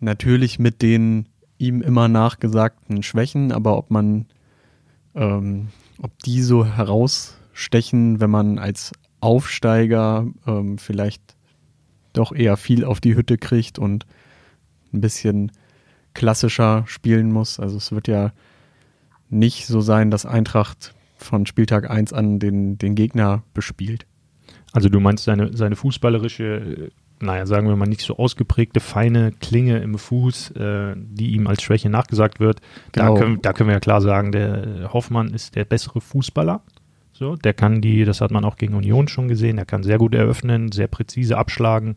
Natürlich 0.00 0.58
mit 0.58 0.82
den 0.82 1.26
ihm 1.58 1.82
immer 1.82 2.08
nachgesagten 2.08 3.02
Schwächen, 3.02 3.52
aber 3.52 3.76
ob 3.76 3.90
man, 3.90 4.26
ähm, 5.14 5.68
ob 6.00 6.16
die 6.20 6.42
so 6.42 6.64
herausstechen, 6.64 8.20
wenn 8.20 8.30
man 8.30 8.58
als 8.58 8.92
Aufsteiger 9.20 10.26
ähm, 10.46 10.78
vielleicht 10.78 11.22
doch 12.12 12.32
eher 12.32 12.56
viel 12.56 12.84
auf 12.84 13.00
die 13.00 13.16
Hütte 13.16 13.38
kriegt 13.38 13.78
und 13.78 14.06
ein 14.92 15.00
bisschen 15.00 15.52
klassischer 16.14 16.84
spielen 16.86 17.32
muss. 17.32 17.60
Also 17.60 17.76
es 17.76 17.92
wird 17.92 18.08
ja 18.08 18.32
nicht 19.28 19.66
so 19.66 19.80
sein, 19.80 20.10
dass 20.10 20.26
Eintracht 20.26 20.94
von 21.16 21.46
Spieltag 21.46 21.90
1 21.90 22.12
an 22.12 22.38
den, 22.38 22.78
den 22.78 22.94
Gegner 22.94 23.42
bespielt. 23.54 24.06
Also 24.72 24.88
du 24.88 25.00
meinst 25.00 25.24
seine, 25.24 25.56
seine 25.56 25.76
fußballerische, 25.76 26.90
naja, 27.20 27.46
sagen 27.46 27.68
wir 27.68 27.76
mal 27.76 27.86
nicht 27.86 28.02
so 28.02 28.16
ausgeprägte, 28.16 28.80
feine 28.80 29.32
Klinge 29.32 29.78
im 29.78 29.98
Fuß, 29.98 30.52
äh, 30.52 30.94
die 30.96 31.32
ihm 31.32 31.46
als 31.46 31.62
Schwäche 31.62 31.90
nachgesagt 31.90 32.40
wird. 32.40 32.60
Genau. 32.92 33.14
Da, 33.14 33.20
können, 33.20 33.42
da 33.42 33.52
können 33.52 33.68
wir 33.68 33.74
ja 33.74 33.80
klar 33.80 34.00
sagen, 34.00 34.32
der 34.32 34.92
Hoffmann 34.92 35.28
ist 35.28 35.56
der 35.56 35.64
bessere 35.64 36.00
Fußballer. 36.00 36.62
So, 37.12 37.34
der 37.34 37.52
kann 37.52 37.80
die, 37.80 38.04
das 38.04 38.20
hat 38.20 38.30
man 38.30 38.44
auch 38.44 38.56
gegen 38.56 38.74
Union 38.74 39.08
schon 39.08 39.26
gesehen, 39.26 39.56
der 39.56 39.66
kann 39.66 39.82
sehr 39.82 39.98
gut 39.98 40.14
eröffnen, 40.14 40.70
sehr 40.70 40.86
präzise 40.86 41.36
abschlagen, 41.36 41.96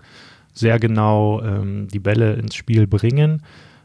sehr 0.54 0.80
genau 0.80 1.42
ähm, 1.44 1.88
die 1.90 2.00
Bälle 2.00 2.34
ins 2.34 2.56
Spiel 2.56 2.88
bringen. 2.88 3.44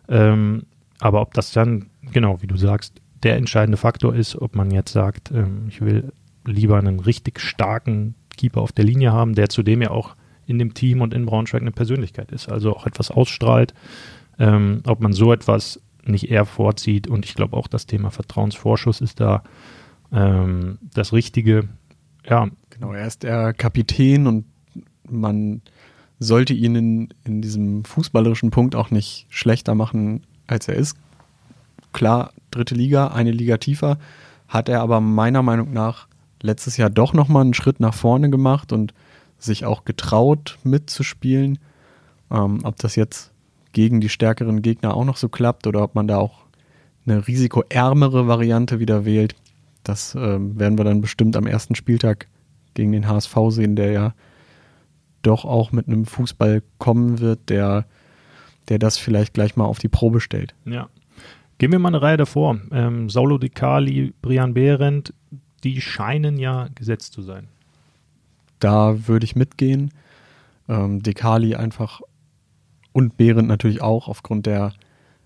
Ähm, 0.09 0.63
aber 0.99 1.21
ob 1.21 1.35
das 1.35 1.53
dann, 1.53 1.91
genau 2.11 2.41
wie 2.41 2.47
du 2.47 2.57
sagst, 2.57 3.03
der 3.23 3.37
entscheidende 3.37 3.77
Faktor 3.77 4.15
ist, 4.15 4.41
ob 4.41 4.57
man 4.57 4.71
jetzt 4.71 4.93
sagt, 4.93 5.31
ähm, 5.31 5.67
ich 5.69 5.83
will 5.83 6.13
lieber 6.47 6.79
einen 6.79 7.01
richtig 7.01 7.41
starken 7.41 8.15
Keeper 8.37 8.63
auf 8.63 8.73
der 8.73 8.85
Linie 8.85 9.13
haben, 9.13 9.35
der 9.35 9.51
zudem 9.51 9.83
ja 9.83 9.91
auch 9.91 10.17
in 10.47 10.59
dem 10.59 10.75
Team 10.75 11.01
und 11.01 11.15
in 11.15 11.27
Braunschweig 11.27 11.61
eine 11.61 11.73
Persönlichkeit 11.73 12.33
ist, 12.33 12.51
also 12.51 12.75
auch 12.75 12.87
etwas 12.87 13.11
ausstrahlt, 13.11 13.75
ähm, 14.39 14.83
ob 14.87 15.01
man 15.01 15.13
so 15.13 15.33
etwas 15.33 15.81
nicht 16.05 16.31
eher 16.31 16.45
vorzieht. 16.45 17.09
Und 17.09 17.25
ich 17.25 17.35
glaube 17.35 17.57
auch 17.57 17.67
das 17.67 17.87
Thema 17.87 18.11
Vertrauensvorschuss 18.11 19.01
ist 19.01 19.21
da 19.21 19.43
ähm, 20.13 20.79
das 20.95 21.13
Richtige. 21.13 21.69
Ja. 22.29 22.49
Genau, 22.71 22.93
er 22.93 23.07
ist 23.07 23.23
der 23.23 23.53
Kapitän 23.55 24.27
und 24.27 24.45
man 25.09 25.63
sollte 26.19 26.55
ihn 26.55 26.75
in, 26.75 27.09
in 27.25 27.43
diesem 27.43 27.85
fußballerischen 27.85 28.51
Punkt 28.51 28.75
auch 28.75 28.91
nicht 28.91 29.27
schlechter 29.29 29.75
machen, 29.75 30.23
als 30.47 30.69
er 30.69 30.77
ist. 30.77 30.97
Klar, 31.93 32.33
dritte 32.51 32.75
Liga, 32.75 33.09
eine 33.09 33.31
Liga 33.31 33.57
tiefer, 33.59 33.99
hat 34.49 34.69
er 34.69 34.81
aber 34.81 35.01
meiner 35.01 35.43
Meinung 35.43 35.73
nach 35.73 36.09
letztes 36.43 36.77
Jahr 36.77 36.91
doch 36.91 37.13
nochmal 37.13 37.43
einen 37.43 37.55
Schritt 37.55 37.81
nach 37.81 37.95
vorne 37.95 38.31
gemacht 38.31 38.73
und 38.73 38.95
sich 39.39 39.65
auch 39.65 39.85
getraut 39.85 40.59
mitzuspielen. 40.65 41.59
Ähm, 42.31 42.61
ob 42.65 42.77
das 42.77 42.97
jetzt 42.97 43.33
gegen 43.73 44.01
die 44.01 44.09
stärkeren 44.09 44.63
Gegner 44.63 44.95
auch 44.95 45.05
noch 45.05 45.17
so 45.17 45.29
klappt 45.29 45.67
oder 45.67 45.83
ob 45.83 45.95
man 45.95 46.09
da 46.09 46.19
auch 46.19 46.47
eine 47.07 47.27
risikoärmere 47.27 48.27
Variante 48.27 48.81
wieder 48.81 49.05
wählt, 49.05 49.37
das 49.85 50.15
äh, 50.15 50.19
werden 50.19 50.79
wir 50.79 50.85
dann 50.85 51.01
bestimmt 51.01 51.37
am 51.37 51.47
ersten 51.47 51.75
Spieltag 51.75 52.27
gegen 52.75 52.93
den 52.93 53.07
HSV 53.07 53.37
sehen, 53.51 53.77
der 53.77 53.93
ja 53.93 54.15
doch 55.23 55.45
auch 55.45 55.73
mit 55.73 55.89
einem 55.89 56.07
Fußball 56.07 56.63
kommen 56.79 57.21
wird, 57.21 57.49
der, 57.49 57.87
der 58.69 58.79
das 58.79 58.99
vielleicht 58.99 59.35
gleich 59.35 59.57
mal 59.57 59.65
auf 59.65 59.79
die 59.79 59.89
Probe 59.89 60.21
stellt. 60.21 60.55
Ja. 60.65 60.89
Gehen 61.59 61.73
wir 61.73 61.79
mal 61.79 61.89
eine 61.89 62.03
Reihe 62.03 62.17
davor. 62.17 62.61
Ähm, 62.71 63.09
Saulo 63.09 63.39
Di 63.39 63.49
Cali, 63.49 64.13
Brian 64.21 64.55
Behrendt, 64.55 65.15
die 65.65 65.81
scheinen 65.81 66.39
ja 66.39 66.69
gesetzt 66.75 67.13
zu 67.13 67.23
sein. 67.23 67.49
Da 68.59 69.07
würde 69.09 69.25
ich 69.25 69.37
mitgehen. 69.37 69.93
Ähm, 70.69 71.03
Dekali 71.03 71.55
einfach 71.55 72.01
und 72.93 73.17
Behrendt 73.17 73.49
natürlich 73.49 73.83
auch 73.83 74.09
aufgrund 74.09 74.47
der 74.47 74.73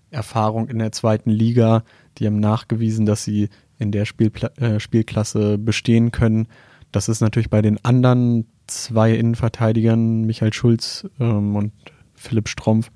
Erfahrung 0.09 0.67
in 0.67 0.79
der 0.79 0.91
zweiten 0.91 1.29
Liga. 1.29 1.83
Die 2.17 2.27
haben 2.27 2.39
nachgewiesen, 2.39 3.05
dass 3.05 3.23
sie 3.23 3.49
in 3.79 3.91
der 3.91 4.05
Spielpla 4.05 4.49
äh, 4.57 4.79
Spielklasse 4.79 5.57
bestehen 5.57 6.11
können. 6.11 6.47
Das 6.91 7.07
ist 7.07 7.21
natürlich 7.21 7.49
bei 7.49 7.61
den 7.61 7.83
anderen 7.83 8.45
zwei 8.67 9.13
Innenverteidigern, 9.13 10.25
Michael 10.25 10.53
Schulz 10.53 11.07
ähm, 11.19 11.55
und 11.55 11.71
Philipp 12.13 12.49
Strompf, 12.49 12.91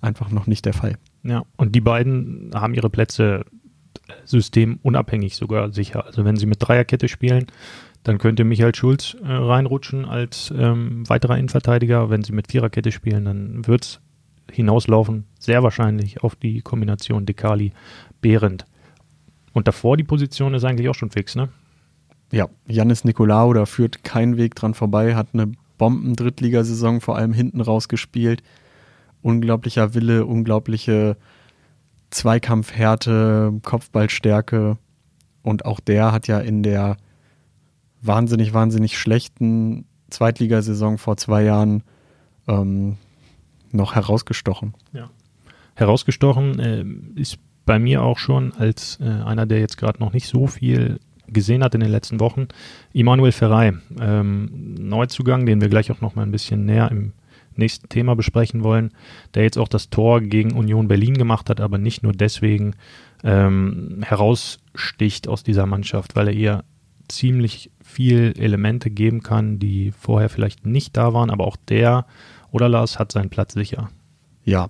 einfach 0.00 0.30
noch 0.30 0.46
nicht 0.46 0.64
der 0.64 0.74
Fall. 0.74 0.96
Ja, 1.22 1.44
und 1.56 1.74
die 1.74 1.80
beiden 1.80 2.50
haben 2.54 2.74
ihre 2.74 2.90
Plätze 2.90 3.44
systemunabhängig 4.24 5.36
sogar 5.36 5.72
sicher. 5.72 6.04
Also 6.06 6.24
wenn 6.24 6.36
sie 6.36 6.46
mit 6.46 6.58
Dreierkette 6.60 7.08
spielen, 7.08 7.46
dann 8.04 8.18
könnte 8.18 8.44
Michael 8.44 8.74
Schulz 8.74 9.16
äh, 9.22 9.30
reinrutschen 9.30 10.04
als 10.04 10.52
ähm, 10.56 11.08
weiterer 11.08 11.36
Innenverteidiger. 11.36 12.10
Wenn 12.10 12.22
sie 12.22 12.32
mit 12.32 12.50
Viererkette 12.50 12.92
spielen, 12.92 13.24
dann 13.24 13.66
wird 13.66 13.84
es 13.84 14.00
hinauslaufen, 14.50 15.26
sehr 15.38 15.62
wahrscheinlich 15.62 16.22
auf 16.22 16.34
die 16.34 16.62
Kombination 16.62 17.26
Dekali-Behrendt. 17.26 18.64
Und 19.52 19.68
davor 19.68 19.96
die 19.96 20.04
Position 20.04 20.54
ist 20.54 20.64
eigentlich 20.64 20.88
auch 20.88 20.94
schon 20.94 21.10
fix, 21.10 21.34
ne? 21.34 21.48
Ja, 22.30 22.48
Janis 22.66 23.04
Nikolaou, 23.04 23.54
da 23.54 23.64
führt 23.66 24.04
kein 24.04 24.36
Weg 24.36 24.54
dran 24.54 24.74
vorbei, 24.74 25.14
hat 25.14 25.28
eine 25.32 25.52
Bomben-Drittligasaison 25.78 27.00
vor 27.00 27.16
allem 27.16 27.32
hinten 27.32 27.60
raus 27.60 27.88
gespielt. 27.88 28.42
Unglaublicher 29.22 29.94
Wille, 29.94 30.26
unglaubliche 30.26 31.16
Zweikampfhärte, 32.10 33.58
Kopfballstärke. 33.62 34.76
Und 35.42 35.64
auch 35.64 35.80
der 35.80 36.12
hat 36.12 36.26
ja 36.26 36.38
in 36.40 36.62
der 36.62 36.96
wahnsinnig, 38.02 38.54
wahnsinnig 38.54 38.98
schlechten 38.98 39.86
Zweitligasaison 40.10 40.98
vor 40.98 41.16
zwei 41.16 41.42
Jahren 41.42 41.82
ähm, 42.46 42.96
noch 43.72 43.94
herausgestochen. 43.94 44.74
Ja. 44.92 45.10
Herausgestochen 45.74 46.58
äh, 46.58 46.84
ist 47.20 47.38
bei 47.66 47.78
mir 47.78 48.02
auch 48.02 48.18
schon 48.18 48.52
als 48.54 48.98
äh, 49.00 49.04
einer, 49.04 49.46
der 49.46 49.60
jetzt 49.60 49.76
gerade 49.76 50.00
noch 50.00 50.12
nicht 50.12 50.26
so 50.26 50.46
viel 50.46 50.98
gesehen 51.26 51.62
hat 51.62 51.74
in 51.74 51.80
den 51.80 51.90
letzten 51.90 52.20
Wochen, 52.20 52.48
Immanuel 52.92 53.32
Ferrei. 53.32 53.74
Ähm, 54.00 54.74
Neuzugang, 54.78 55.44
den 55.44 55.60
wir 55.60 55.68
gleich 55.68 55.90
auch 55.90 56.00
noch 56.00 56.14
mal 56.14 56.22
ein 56.22 56.32
bisschen 56.32 56.64
näher 56.64 56.90
im 56.90 57.12
nächsten 57.54 57.88
Thema 57.88 58.16
besprechen 58.16 58.62
wollen, 58.64 58.92
der 59.34 59.42
jetzt 59.42 59.58
auch 59.58 59.68
das 59.68 59.90
Tor 59.90 60.20
gegen 60.20 60.52
Union 60.52 60.88
Berlin 60.88 61.14
gemacht 61.14 61.50
hat, 61.50 61.60
aber 61.60 61.76
nicht 61.76 62.02
nur 62.02 62.12
deswegen 62.12 62.74
ähm, 63.24 63.98
heraussticht 64.02 65.28
aus 65.28 65.42
dieser 65.42 65.66
Mannschaft, 65.66 66.16
weil 66.16 66.28
er 66.28 66.34
ihr 66.34 66.64
ziemlich 67.08 67.70
viel 67.88 68.34
Elemente 68.38 68.90
geben 68.90 69.22
kann, 69.22 69.58
die 69.58 69.92
vorher 69.92 70.28
vielleicht 70.28 70.66
nicht 70.66 70.96
da 70.96 71.14
waren, 71.14 71.30
aber 71.30 71.46
auch 71.46 71.56
der 71.56 72.06
oder 72.50 72.68
Lars 72.68 72.98
hat 72.98 73.12
seinen 73.12 73.30
Platz 73.30 73.54
sicher. 73.54 73.90
Ja, 74.44 74.68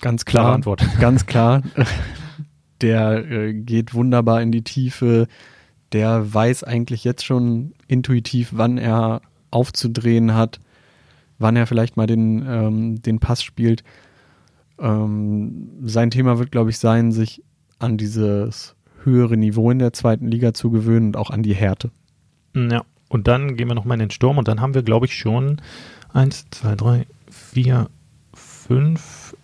ganz 0.00 0.24
klar. 0.24 0.44
Klare 0.44 0.54
Antwort. 0.54 0.86
Ganz 1.00 1.26
klar. 1.26 1.62
Der 2.80 3.30
äh, 3.30 3.52
geht 3.52 3.92
wunderbar 3.92 4.40
in 4.40 4.52
die 4.52 4.62
Tiefe. 4.62 5.26
Der 5.92 6.32
weiß 6.32 6.64
eigentlich 6.64 7.04
jetzt 7.04 7.24
schon 7.24 7.74
intuitiv, 7.88 8.50
wann 8.52 8.78
er 8.78 9.20
aufzudrehen 9.50 10.34
hat, 10.34 10.60
wann 11.38 11.56
er 11.56 11.66
vielleicht 11.66 11.96
mal 11.96 12.06
den, 12.06 12.46
ähm, 12.46 13.02
den 13.02 13.18
Pass 13.18 13.42
spielt. 13.42 13.82
Ähm, 14.78 15.68
sein 15.82 16.10
Thema 16.10 16.38
wird, 16.38 16.52
glaube 16.52 16.70
ich, 16.70 16.78
sein, 16.78 17.12
sich 17.12 17.42
an 17.78 17.98
dieses 17.98 18.76
höhere 19.04 19.36
Niveau 19.36 19.70
in 19.70 19.78
der 19.78 19.92
zweiten 19.92 20.28
Liga 20.28 20.54
zu 20.54 20.70
gewöhnen 20.70 21.08
und 21.08 21.16
auch 21.16 21.30
an 21.30 21.42
die 21.42 21.54
Härte. 21.54 21.90
Ja, 22.54 22.84
und 23.08 23.28
dann 23.28 23.56
gehen 23.56 23.68
wir 23.68 23.74
nochmal 23.74 23.96
in 23.96 24.06
den 24.06 24.10
Sturm 24.10 24.38
und 24.38 24.48
dann 24.48 24.60
haben 24.60 24.74
wir, 24.74 24.82
glaube 24.82 25.06
ich, 25.06 25.14
schon 25.14 25.60
eins, 26.12 26.46
zwei, 26.50 26.74
drei, 26.76 27.06
vier, 27.30 27.88
fünf 28.34 29.34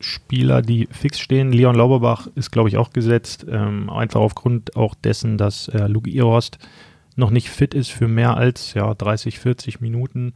Spieler, 0.00 0.62
die 0.62 0.88
fix 0.90 1.20
stehen. 1.20 1.52
Leon 1.52 1.74
Lauberbach 1.74 2.28
ist, 2.34 2.50
glaube 2.50 2.68
ich, 2.68 2.76
auch 2.78 2.90
gesetzt. 2.92 3.46
Ähm, 3.48 3.90
einfach 3.90 4.20
aufgrund 4.20 4.76
auch 4.76 4.94
dessen, 4.94 5.36
dass 5.36 5.68
äh, 5.68 5.86
Luke 5.86 6.08
Irost 6.08 6.58
noch 7.16 7.30
nicht 7.30 7.50
fit 7.50 7.74
ist 7.74 7.90
für 7.90 8.08
mehr 8.08 8.36
als 8.36 8.74
ja, 8.74 8.94
30, 8.94 9.38
40 9.38 9.80
Minuten. 9.80 10.32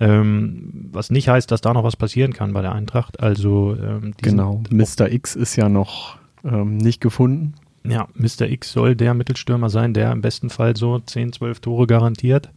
Ähm, 0.00 0.88
was 0.92 1.10
nicht 1.10 1.28
heißt, 1.28 1.50
dass 1.50 1.60
da 1.60 1.72
noch 1.72 1.82
was 1.82 1.96
passieren 1.96 2.32
kann 2.32 2.52
bei 2.52 2.62
der 2.62 2.72
Eintracht. 2.72 3.20
Also 3.20 3.74
ähm, 3.74 4.14
genau, 4.22 4.62
Mr. 4.70 5.10
X 5.10 5.34
ist 5.34 5.56
ja 5.56 5.68
noch 5.68 6.16
ähm, 6.44 6.76
nicht 6.76 7.00
gefunden. 7.00 7.54
Ja, 7.88 8.08
Mr. 8.14 8.48
X 8.48 8.72
soll 8.72 8.94
der 8.94 9.14
Mittelstürmer 9.14 9.70
sein, 9.70 9.94
der 9.94 10.12
im 10.12 10.20
besten 10.20 10.50
Fall 10.50 10.76
so 10.76 10.98
10, 10.98 11.32
12 11.32 11.60
Tore 11.60 11.86
garantiert. 11.86 12.50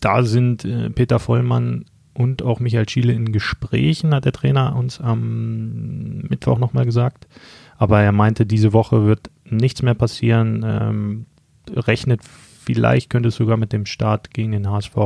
Da 0.00 0.22
sind 0.22 0.64
äh, 0.64 0.88
Peter 0.88 1.18
Vollmann 1.18 1.84
und 2.14 2.42
auch 2.42 2.58
Michael 2.58 2.88
Schiele 2.88 3.12
in 3.12 3.32
Gesprächen, 3.32 4.14
hat 4.14 4.24
der 4.24 4.32
Trainer 4.32 4.76
uns 4.76 5.00
am 5.00 6.22
Mittwoch 6.28 6.58
nochmal 6.58 6.86
gesagt. 6.86 7.28
Aber 7.76 8.00
er 8.00 8.12
meinte, 8.12 8.46
diese 8.46 8.72
Woche 8.72 9.06
wird 9.06 9.30
nichts 9.44 9.82
mehr 9.82 9.94
passieren. 9.94 10.64
Ähm, 10.66 11.26
rechnet, 11.70 12.22
vielleicht 12.24 13.10
könnte 13.10 13.28
es 13.28 13.36
sogar 13.36 13.58
mit 13.58 13.72
dem 13.72 13.84
Start 13.84 14.32
gegen 14.32 14.52
den 14.52 14.70
HSV 14.70 14.96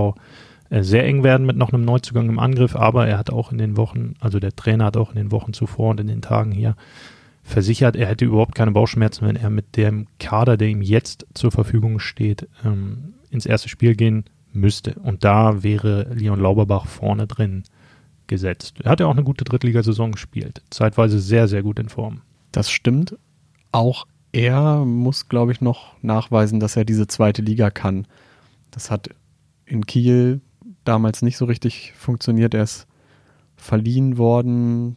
äh, 0.70 0.82
sehr 0.82 1.04
eng 1.04 1.24
werden 1.24 1.46
mit 1.46 1.56
noch 1.56 1.72
einem 1.72 1.84
Neuzugang 1.84 2.28
im 2.28 2.38
Angriff. 2.38 2.76
Aber 2.76 3.06
er 3.08 3.18
hat 3.18 3.30
auch 3.30 3.50
in 3.50 3.58
den 3.58 3.76
Wochen, 3.76 4.14
also 4.20 4.38
der 4.38 4.54
Trainer 4.54 4.86
hat 4.86 4.96
auch 4.96 5.10
in 5.10 5.16
den 5.16 5.32
Wochen 5.32 5.52
zuvor 5.52 5.90
und 5.90 6.00
in 6.00 6.06
den 6.06 6.22
Tagen 6.22 6.52
hier 6.52 6.76
versichert, 7.44 7.94
er 7.94 8.08
hätte 8.08 8.24
überhaupt 8.24 8.54
keine 8.54 8.72
Bauchschmerzen, 8.72 9.26
wenn 9.26 9.36
er 9.36 9.50
mit 9.50 9.76
dem 9.76 10.06
Kader, 10.18 10.56
der 10.56 10.68
ihm 10.68 10.82
jetzt 10.82 11.26
zur 11.34 11.52
Verfügung 11.52 12.00
steht, 12.00 12.48
ähm, 12.64 13.14
ins 13.30 13.46
erste 13.46 13.68
Spiel 13.68 13.94
gehen 13.94 14.24
müsste. 14.52 14.94
Und 14.94 15.24
da 15.24 15.62
wäre 15.62 16.08
Leon 16.14 16.40
Lauberbach 16.40 16.86
vorne 16.86 17.26
drin 17.26 17.64
gesetzt. 18.26 18.80
Er 18.82 18.90
hat 18.90 19.00
ja 19.00 19.06
auch 19.06 19.12
eine 19.12 19.24
gute 19.24 19.44
Drittligasaison 19.44 20.12
gespielt. 20.12 20.62
Zeitweise 20.70 21.20
sehr, 21.20 21.46
sehr 21.46 21.62
gut 21.62 21.78
in 21.78 21.90
Form. 21.90 22.22
Das 22.50 22.70
stimmt. 22.70 23.16
Auch 23.72 24.06
er 24.32 24.84
muss, 24.84 25.28
glaube 25.28 25.52
ich, 25.52 25.60
noch 25.60 25.94
nachweisen, 26.02 26.58
dass 26.58 26.76
er 26.76 26.84
diese 26.84 27.06
zweite 27.06 27.42
Liga 27.42 27.70
kann. 27.70 28.06
Das 28.70 28.90
hat 28.90 29.10
in 29.66 29.86
Kiel 29.86 30.40
damals 30.84 31.22
nicht 31.22 31.36
so 31.36 31.44
richtig 31.44 31.92
funktioniert. 31.96 32.54
Er 32.54 32.64
ist 32.64 32.86
verliehen 33.56 34.18
worden, 34.18 34.96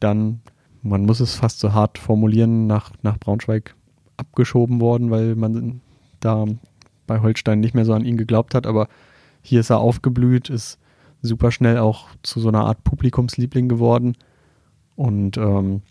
dann, 0.00 0.40
man 0.82 1.04
muss 1.04 1.20
es 1.20 1.34
fast 1.34 1.60
so 1.60 1.72
hart 1.72 1.98
formulieren, 1.98 2.66
nach, 2.66 2.92
nach 3.02 3.18
Braunschweig 3.18 3.74
abgeschoben 4.16 4.80
worden, 4.80 5.10
weil 5.10 5.34
man 5.34 5.80
da 6.20 6.46
bei 7.06 7.20
Holstein 7.20 7.60
nicht 7.60 7.74
mehr 7.74 7.84
so 7.84 7.94
an 7.94 8.04
ihn 8.04 8.16
geglaubt 8.16 8.54
hat, 8.54 8.66
aber 8.66 8.88
hier 9.42 9.60
ist 9.60 9.70
er 9.70 9.78
aufgeblüht, 9.78 10.50
ist 10.50 10.78
super 11.22 11.50
schnell 11.50 11.78
auch 11.78 12.08
zu 12.22 12.40
so 12.40 12.48
einer 12.48 12.64
Art 12.64 12.84
Publikumsliebling 12.84 13.68
geworden. 13.68 14.16
Und 14.96 15.36
ähm, 15.36 15.82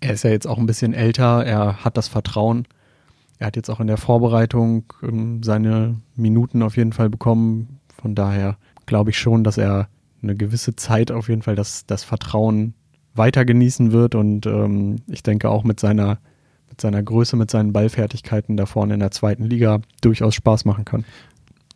er 0.00 0.12
ist 0.12 0.24
ja 0.24 0.30
jetzt 0.30 0.46
auch 0.46 0.58
ein 0.58 0.66
bisschen 0.66 0.94
älter, 0.94 1.44
er 1.44 1.84
hat 1.84 1.96
das 1.96 2.08
Vertrauen. 2.08 2.66
Er 3.38 3.48
hat 3.48 3.56
jetzt 3.56 3.70
auch 3.70 3.80
in 3.80 3.86
der 3.86 3.96
Vorbereitung 3.96 4.84
ähm, 5.02 5.42
seine 5.42 5.96
Minuten 6.14 6.62
auf 6.62 6.76
jeden 6.76 6.92
Fall 6.92 7.08
bekommen. 7.08 7.80
Von 8.00 8.14
daher 8.14 8.58
glaube 8.86 9.10
ich 9.10 9.18
schon, 9.18 9.44
dass 9.44 9.58
er 9.58 9.88
eine 10.22 10.34
gewisse 10.34 10.76
Zeit 10.76 11.10
auf 11.10 11.28
jeden 11.28 11.42
Fall 11.42 11.54
das, 11.54 11.86
das 11.86 12.04
Vertrauen 12.04 12.74
weiter 13.18 13.44
genießen 13.44 13.92
wird. 13.92 14.14
Und 14.14 14.46
ähm, 14.46 14.96
ich 15.06 15.22
denke 15.22 15.50
auch 15.50 15.64
mit 15.64 15.80
seiner 15.80 16.18
mit 16.70 16.80
seiner 16.80 17.02
Größe, 17.02 17.36
mit 17.36 17.50
seinen 17.50 17.72
Ballfertigkeiten 17.72 18.56
da 18.56 18.66
vorne 18.66 18.94
in 18.94 19.00
der 19.00 19.10
zweiten 19.10 19.44
Liga 19.44 19.80
durchaus 20.00 20.34
Spaß 20.34 20.64
machen 20.64 20.84
kann. 20.84 21.04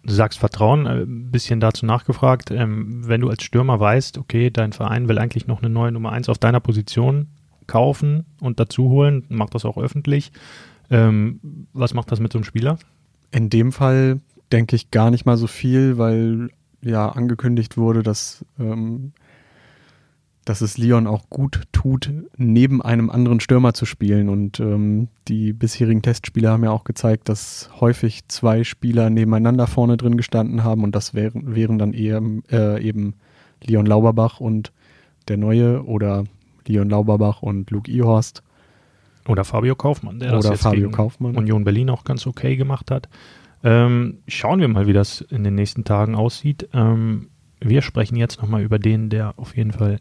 Du 0.05 0.13
sagst 0.13 0.39
Vertrauen, 0.39 0.87
ein 0.87 1.03
äh, 1.03 1.05
bisschen 1.07 1.61
dazu 1.61 1.87
nachgefragt. 1.87 2.51
Ähm, 2.51 3.07
wenn 3.07 3.21
du 3.21 3.29
als 3.29 3.43
Stürmer 3.43 3.79
weißt, 3.79 4.19
okay, 4.19 4.51
dein 4.51 4.73
Verein 4.73 5.09
will 5.09 5.19
eigentlich 5.19 5.47
noch 5.47 5.63
eine 5.63 5.71
neue 5.71 5.93
Nummer 5.93 6.13
1 6.13 6.29
auf 6.29 6.39
deiner 6.39 6.61
Position 6.61 7.29
kaufen 7.67 8.27
und 8.41 8.59
dazu 8.59 8.89
holen, 8.89 9.25
macht 9.29 9.55
das 9.55 9.65
auch 9.65 9.79
öffentlich. 9.79 10.33
Ähm, 10.91 11.67
was 11.73 11.95
macht 11.95 12.11
das 12.11 12.21
mit 12.21 12.33
so 12.33 12.39
einem 12.39 12.45
Spieler? 12.45 12.79
In 13.31 13.49
dem 13.49 13.73
Fall 13.73 14.21
denke 14.51 14.77
ich 14.77 14.91
gar 14.91 15.11
nicht 15.11 15.25
mal 15.25 15.37
so 15.37 15.47
viel, 15.47 15.99
weil 15.99 16.51
ja 16.83 17.09
angekündigt 17.09 17.77
wurde, 17.77 18.03
dass 18.03 18.45
ähm, 18.59 19.13
dass 20.45 20.61
es 20.61 20.77
Leon 20.77 21.07
auch 21.07 21.29
gut 21.31 21.63
tut, 21.73 22.11
neben 22.37 22.83
einem 22.83 23.11
anderen 23.11 23.41
Stürmer 23.41 23.75
zu 23.75 23.87
spielen. 23.87 24.29
Und 24.29 24.59
ähm, 24.59 25.09
die 25.29 25.53
bisherigen 25.53 26.03
Testspiele 26.03 26.51
haben 26.51 26.65
ja 26.65 26.71
auch 26.71 26.85
gezeigt, 26.85 27.29
dass 27.29 27.71
häufig 27.81 28.27
zwei 28.29 28.65
Spieler 28.65 29.09
nebeneinander 29.11 29.67
vorne 29.67 29.97
drin 29.97 30.17
gestanden 30.17 30.65
haben 30.65 30.83
und 30.83 30.95
das 30.95 31.15
wären, 31.15 31.55
wären 31.55 31.79
dann 31.79 31.93
eher 31.93 32.21
äh, 32.51 32.83
eben 32.83 33.15
Leon 33.63 33.87
Lauberbach 33.87 34.41
und 34.41 34.73
der 35.29 35.37
Neue 35.37 35.85
oder 35.85 36.25
Leon 36.67 36.91
Lauberbach 36.91 37.43
und 37.43 37.71
Luke 37.71 37.91
Ihorst. 37.91 38.43
Oder 39.29 39.45
Fabio 39.45 39.77
Kaufmann, 39.77 40.19
der 40.19 40.31
oder 40.31 40.39
das 40.39 40.51
jetzt 40.51 40.63
Fabio 40.63 40.91
Kaufmann. 40.91 41.37
Union 41.37 41.63
Berlin 41.63 41.91
auch 41.91 42.03
ganz 42.03 42.27
okay 42.27 42.57
gemacht 42.57 42.91
hat. 42.91 43.09
Ähm, 43.63 44.19
schauen 44.27 44.59
wir 44.59 44.67
mal, 44.67 44.89
wie 44.89 44.93
das 44.93 45.21
in 45.21 45.45
den 45.45 45.55
nächsten 45.55 45.85
Tagen 45.85 46.17
aussieht. 46.17 46.69
Ähm, 46.73 47.29
wir 47.61 47.83
sprechen 47.83 48.17
jetzt 48.17 48.43
nochmal 48.43 48.63
über 48.63 48.81
den, 48.81 49.09
der 49.09 49.39
auf 49.39 49.57
jeden 49.57 49.71
Fall 49.71 50.01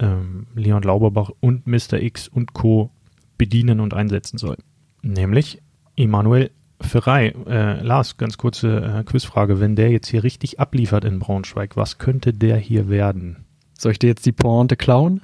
ähm, 0.00 0.46
Leon 0.54 0.82
Lauberbach 0.82 1.30
und 1.40 1.66
Mr. 1.66 1.94
X 1.94 2.26
und 2.26 2.52
Co. 2.52 2.90
bedienen 3.38 3.80
und 3.80 3.94
einsetzen 3.94 4.38
soll. 4.38 4.56
Nämlich 5.02 5.62
Emanuel 5.96 6.50
Ferrei. 6.80 7.34
Äh, 7.46 7.82
Lars, 7.82 8.16
ganz 8.16 8.38
kurze 8.38 8.80
äh, 8.80 9.04
Quizfrage. 9.04 9.60
Wenn 9.60 9.76
der 9.76 9.90
jetzt 9.90 10.08
hier 10.08 10.24
richtig 10.24 10.58
abliefert 10.58 11.04
in 11.04 11.18
Braunschweig, 11.18 11.76
was 11.76 11.98
könnte 11.98 12.32
der 12.32 12.56
hier 12.56 12.88
werden? 12.88 13.44
Soll 13.78 13.92
ich 13.92 13.98
dir 13.98 14.08
jetzt 14.08 14.26
die 14.26 14.32
Pointe 14.32 14.76
klauen? 14.76 15.20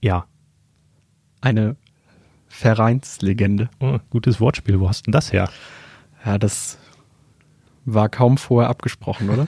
Ja. 0.00 0.26
Eine 1.40 1.76
Vereinslegende. 2.48 3.68
Oh, 3.80 3.98
gutes 4.10 4.40
Wortspiel. 4.40 4.80
Wo 4.80 4.88
hast 4.88 5.06
denn 5.06 5.12
das 5.12 5.32
her? 5.32 5.50
Ja, 6.24 6.38
das 6.38 6.78
war 7.84 8.08
kaum 8.08 8.38
vorher 8.38 8.70
abgesprochen, 8.70 9.30
oder? 9.30 9.46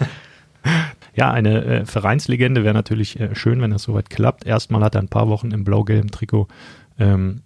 Ja, 1.19 1.33
eine 1.33 1.65
äh, 1.65 1.85
Vereinslegende 1.85 2.63
wäre 2.63 2.75
natürlich 2.75 3.19
äh, 3.19 3.35
schön, 3.35 3.61
wenn 3.61 3.73
das 3.73 3.83
soweit 3.83 4.09
klappt. 4.09 4.47
Erstmal 4.47 4.85
hat 4.85 4.95
er 4.95 5.01
ein 5.01 5.09
paar 5.09 5.29
Wochen 5.29 5.51
im 5.51 5.65
blau-gelben 5.65 6.13
Trikot 6.13 6.47
ähm, 6.97 7.43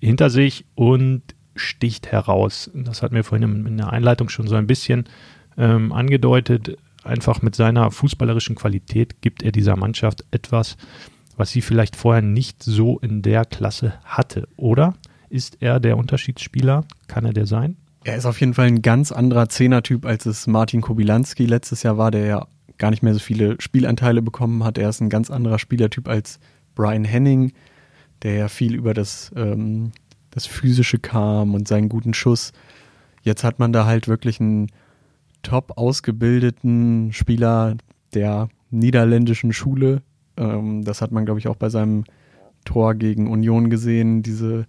hinter 0.00 0.30
sich 0.30 0.64
und 0.74 1.22
sticht 1.54 2.10
heraus. 2.10 2.72
Das 2.74 3.02
hat 3.02 3.12
mir 3.12 3.22
vorhin 3.22 3.66
in 3.66 3.76
der 3.76 3.92
Einleitung 3.92 4.28
schon 4.30 4.48
so 4.48 4.56
ein 4.56 4.66
bisschen 4.66 5.04
ähm, 5.56 5.92
angedeutet. 5.92 6.76
Einfach 7.04 7.40
mit 7.40 7.54
seiner 7.54 7.92
fußballerischen 7.92 8.56
Qualität 8.56 9.22
gibt 9.22 9.44
er 9.44 9.52
dieser 9.52 9.76
Mannschaft 9.76 10.24
etwas, 10.32 10.76
was 11.36 11.50
sie 11.50 11.60
vielleicht 11.60 11.94
vorher 11.94 12.22
nicht 12.22 12.64
so 12.64 12.98
in 12.98 13.22
der 13.22 13.44
Klasse 13.44 13.94
hatte. 14.04 14.48
Oder 14.56 14.94
ist 15.28 15.58
er 15.60 15.78
der 15.78 15.98
Unterschiedsspieler? 15.98 16.84
Kann 17.06 17.26
er 17.26 17.32
der 17.32 17.46
sein? 17.46 17.76
Er 18.02 18.16
ist 18.16 18.26
auf 18.26 18.40
jeden 18.40 18.54
Fall 18.54 18.66
ein 18.66 18.82
ganz 18.82 19.12
anderer 19.12 19.48
Zehnertyp, 19.48 20.04
als 20.04 20.26
es 20.26 20.48
Martin 20.48 20.80
Kobilanski 20.80 21.46
letztes 21.46 21.84
Jahr 21.84 21.96
war, 21.96 22.10
der 22.10 22.26
ja 22.26 22.46
gar 22.84 22.90
nicht 22.90 23.02
mehr 23.02 23.14
so 23.14 23.18
viele 23.18 23.58
Spielanteile 23.62 24.20
bekommen 24.20 24.62
hat. 24.62 24.76
Er 24.76 24.90
ist 24.90 25.00
ein 25.00 25.08
ganz 25.08 25.30
anderer 25.30 25.58
Spielertyp 25.58 26.06
als 26.06 26.38
Brian 26.74 27.06
Henning, 27.06 27.54
der 28.22 28.34
ja 28.34 28.48
viel 28.48 28.74
über 28.74 28.92
das, 28.92 29.32
ähm, 29.36 29.92
das 30.30 30.44
Physische 30.44 30.98
kam 30.98 31.54
und 31.54 31.66
seinen 31.66 31.88
guten 31.88 32.12
Schuss. 32.12 32.52
Jetzt 33.22 33.42
hat 33.42 33.58
man 33.58 33.72
da 33.72 33.86
halt 33.86 34.06
wirklich 34.06 34.38
einen 34.38 34.66
top 35.42 35.78
ausgebildeten 35.78 37.10
Spieler 37.14 37.78
der 38.12 38.50
niederländischen 38.70 39.54
Schule. 39.54 40.02
Ähm, 40.36 40.84
das 40.84 41.00
hat 41.00 41.10
man, 41.10 41.24
glaube 41.24 41.40
ich, 41.40 41.48
auch 41.48 41.56
bei 41.56 41.70
seinem 41.70 42.04
Tor 42.66 42.96
gegen 42.96 43.30
Union 43.30 43.70
gesehen. 43.70 44.22
Diese 44.22 44.66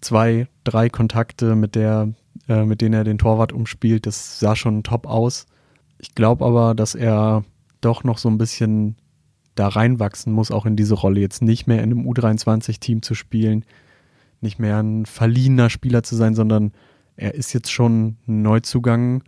zwei, 0.00 0.48
drei 0.64 0.88
Kontakte, 0.88 1.54
mit, 1.54 1.76
der, 1.76 2.08
äh, 2.48 2.64
mit 2.64 2.80
denen 2.80 2.94
er 2.94 3.04
den 3.04 3.18
Torwart 3.18 3.52
umspielt, 3.52 4.06
das 4.06 4.40
sah 4.40 4.56
schon 4.56 4.82
top 4.82 5.06
aus. 5.06 5.46
Ich 6.04 6.14
glaube 6.14 6.44
aber, 6.44 6.74
dass 6.74 6.94
er 6.94 7.44
doch 7.80 8.04
noch 8.04 8.18
so 8.18 8.28
ein 8.28 8.36
bisschen 8.36 8.96
da 9.54 9.68
reinwachsen 9.68 10.34
muss, 10.34 10.50
auch 10.50 10.66
in 10.66 10.76
diese 10.76 10.92
Rolle. 10.92 11.18
Jetzt 11.18 11.40
nicht 11.40 11.66
mehr 11.66 11.82
in 11.82 11.92
einem 11.92 12.06
U23-Team 12.06 13.00
zu 13.00 13.14
spielen, 13.14 13.64
nicht 14.42 14.58
mehr 14.58 14.82
ein 14.82 15.06
verliehener 15.06 15.70
Spieler 15.70 16.02
zu 16.02 16.14
sein, 16.14 16.34
sondern 16.34 16.72
er 17.16 17.34
ist 17.34 17.54
jetzt 17.54 17.72
schon 17.72 18.18
ein 18.28 18.42
Neuzugang, 18.42 19.24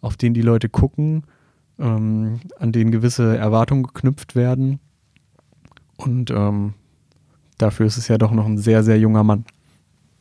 auf 0.00 0.16
den 0.16 0.34
die 0.34 0.42
Leute 0.42 0.68
gucken, 0.68 1.22
ähm, 1.78 2.40
an 2.58 2.72
den 2.72 2.90
gewisse 2.90 3.36
Erwartungen 3.36 3.84
geknüpft 3.84 4.34
werden. 4.34 4.80
Und 5.96 6.32
ähm, 6.32 6.74
dafür 7.56 7.86
ist 7.86 7.98
es 7.98 8.08
ja 8.08 8.18
doch 8.18 8.32
noch 8.32 8.46
ein 8.46 8.58
sehr, 8.58 8.82
sehr 8.82 8.98
junger 8.98 9.22
Mann. 9.22 9.44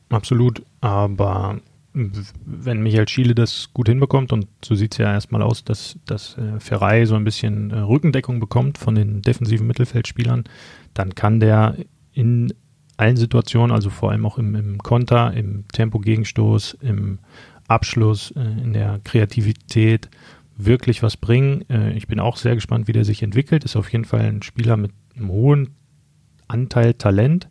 Absolut, 0.09 0.62
aber 0.81 1.62
wenn 1.95 2.83
Michael 2.83 3.07
Schiele 3.07 3.35
das 3.35 3.69
gut 3.73 3.87
hinbekommt 3.87 4.33
und 4.33 4.47
so 4.63 4.75
sieht 4.75 4.93
es 4.93 4.97
ja 4.97 5.13
erstmal 5.13 5.41
aus, 5.41 5.63
dass, 5.63 5.97
dass 6.05 6.37
äh, 6.37 6.59
Ferrei 6.59 7.05
so 7.05 7.15
ein 7.15 7.23
bisschen 7.23 7.71
äh, 7.71 7.79
Rückendeckung 7.79 8.39
bekommt 8.39 8.77
von 8.77 8.95
den 8.95 9.21
defensiven 9.21 9.65
Mittelfeldspielern, 9.65 10.43
dann 10.93 11.15
kann 11.15 11.39
der 11.39 11.77
in 12.11 12.53
allen 12.97 13.17
Situationen, 13.17 13.73
also 13.73 13.89
vor 13.89 14.11
allem 14.11 14.25
auch 14.25 14.37
im, 14.37 14.55
im 14.55 14.77
Konter, 14.77 15.33
im 15.33 15.65
Tempo-Gegenstoß, 15.69 16.77
im 16.81 17.19
Abschluss, 17.67 18.31
äh, 18.31 18.41
in 18.41 18.73
der 18.73 18.99
Kreativität 19.03 20.09
wirklich 20.57 21.01
was 21.01 21.15
bringen. 21.15 21.63
Äh, 21.69 21.93
ich 21.93 22.07
bin 22.07 22.19
auch 22.19 22.35
sehr 22.35 22.55
gespannt, 22.55 22.87
wie 22.89 22.93
der 22.93 23.05
sich 23.05 23.23
entwickelt. 23.23 23.63
Ist 23.63 23.77
auf 23.77 23.91
jeden 23.91 24.05
Fall 24.05 24.21
ein 24.21 24.41
Spieler 24.41 24.75
mit 24.75 24.91
einem 25.15 25.29
hohen 25.29 25.69
Anteil 26.47 26.93
Talent 26.93 27.49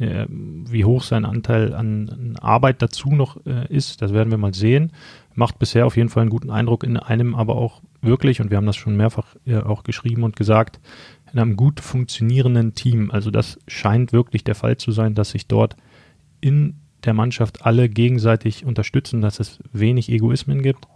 äh, 0.00 0.26
wie 0.28 0.84
hoch 0.84 1.02
sein 1.02 1.24
Anteil 1.24 1.74
an, 1.74 2.36
Arbeit 2.40 2.82
dazu 2.82 3.10
noch 3.10 3.44
äh, 3.46 3.66
ist, 3.68 4.02
das 4.02 4.12
werden 4.12 4.30
wir 4.30 4.38
mal 4.38 4.54
sehen. 4.54 4.92
Macht 5.34 5.58
bisher 5.58 5.86
auf 5.86 5.96
jeden 5.96 6.08
Fall 6.08 6.22
einen 6.22 6.30
guten 6.30 6.50
Eindruck 6.50 6.84
in 6.84 6.96
einem, 6.96 7.34
aber 7.34 7.56
auch 7.56 7.82
wirklich, 8.00 8.40
und 8.40 8.50
wir 8.50 8.56
haben 8.56 8.66
das 8.66 8.76
schon 8.76 8.96
mehrfach 8.96 9.36
äh, 9.46 9.58
auch 9.58 9.84
geschrieben 9.84 10.24
und 10.24 10.36
gesagt, 10.36 10.80
in 11.32 11.38
einem 11.38 11.56
gut 11.56 11.80
funktionierenden 11.80 12.74
Team. 12.74 13.10
Also 13.10 13.30
das 13.30 13.58
scheint 13.68 14.12
wirklich 14.12 14.42
der 14.42 14.54
Fall 14.54 14.78
zu 14.78 14.90
sein, 14.90 15.14
dass 15.14 15.30
sich 15.30 15.46
dort 15.46 15.76
in 16.40 16.76
der 17.04 17.14
Mannschaft 17.14 17.64
alle 17.64 17.88
gegenseitig 17.88 18.64
unterstützen, 18.64 19.20
dass 19.20 19.38
es 19.38 19.58
wenig 19.72 20.10
Egoismen 20.10 20.62
gibt, 20.62 20.88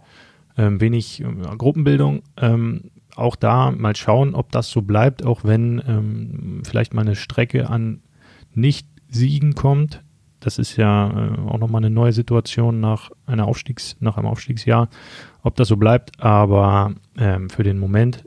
ähm, 0.57 0.81
wenig 0.81 1.21
äh, 1.21 1.25
Gruppenbildung. 1.57 2.23
Ähm, 2.37 2.91
auch 3.15 3.35
da 3.35 3.71
mal 3.71 3.95
schauen, 3.95 4.35
ob 4.35 4.51
das 4.51 4.69
so 4.69 4.81
bleibt, 4.81 5.25
auch 5.25 5.43
wenn 5.43 5.81
ähm, 5.87 6.61
vielleicht 6.65 6.93
mal 6.93 7.01
eine 7.01 7.15
Strecke 7.15 7.69
an 7.69 8.01
nicht 8.53 8.87
Siegen 9.09 9.55
kommt. 9.55 10.03
Das 10.39 10.59
ist 10.59 10.75
ja 10.77 11.09
äh, 11.09 11.39
auch 11.47 11.57
nochmal 11.57 11.79
eine 11.79 11.89
neue 11.89 12.13
Situation 12.13 12.79
nach, 12.79 13.11
einer 13.25 13.47
Aufstiegs-, 13.47 13.95
nach 13.99 14.17
einem 14.17 14.27
Aufstiegsjahr, 14.27 14.89
ob 15.41 15.55
das 15.55 15.67
so 15.67 15.77
bleibt. 15.77 16.19
Aber 16.19 16.93
ähm, 17.17 17.49
für 17.49 17.63
den 17.63 17.79
Moment, 17.79 18.25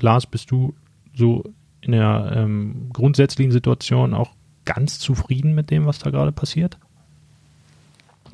Lars, 0.00 0.26
bist 0.26 0.50
du 0.50 0.74
so 1.14 1.44
in 1.80 1.92
der 1.92 2.32
ähm, 2.34 2.88
grundsätzlichen 2.92 3.52
Situation 3.52 4.14
auch 4.14 4.32
ganz 4.64 4.98
zufrieden 4.98 5.54
mit 5.54 5.70
dem, 5.70 5.86
was 5.86 5.98
da 5.98 6.10
gerade 6.10 6.32
passiert? 6.32 6.78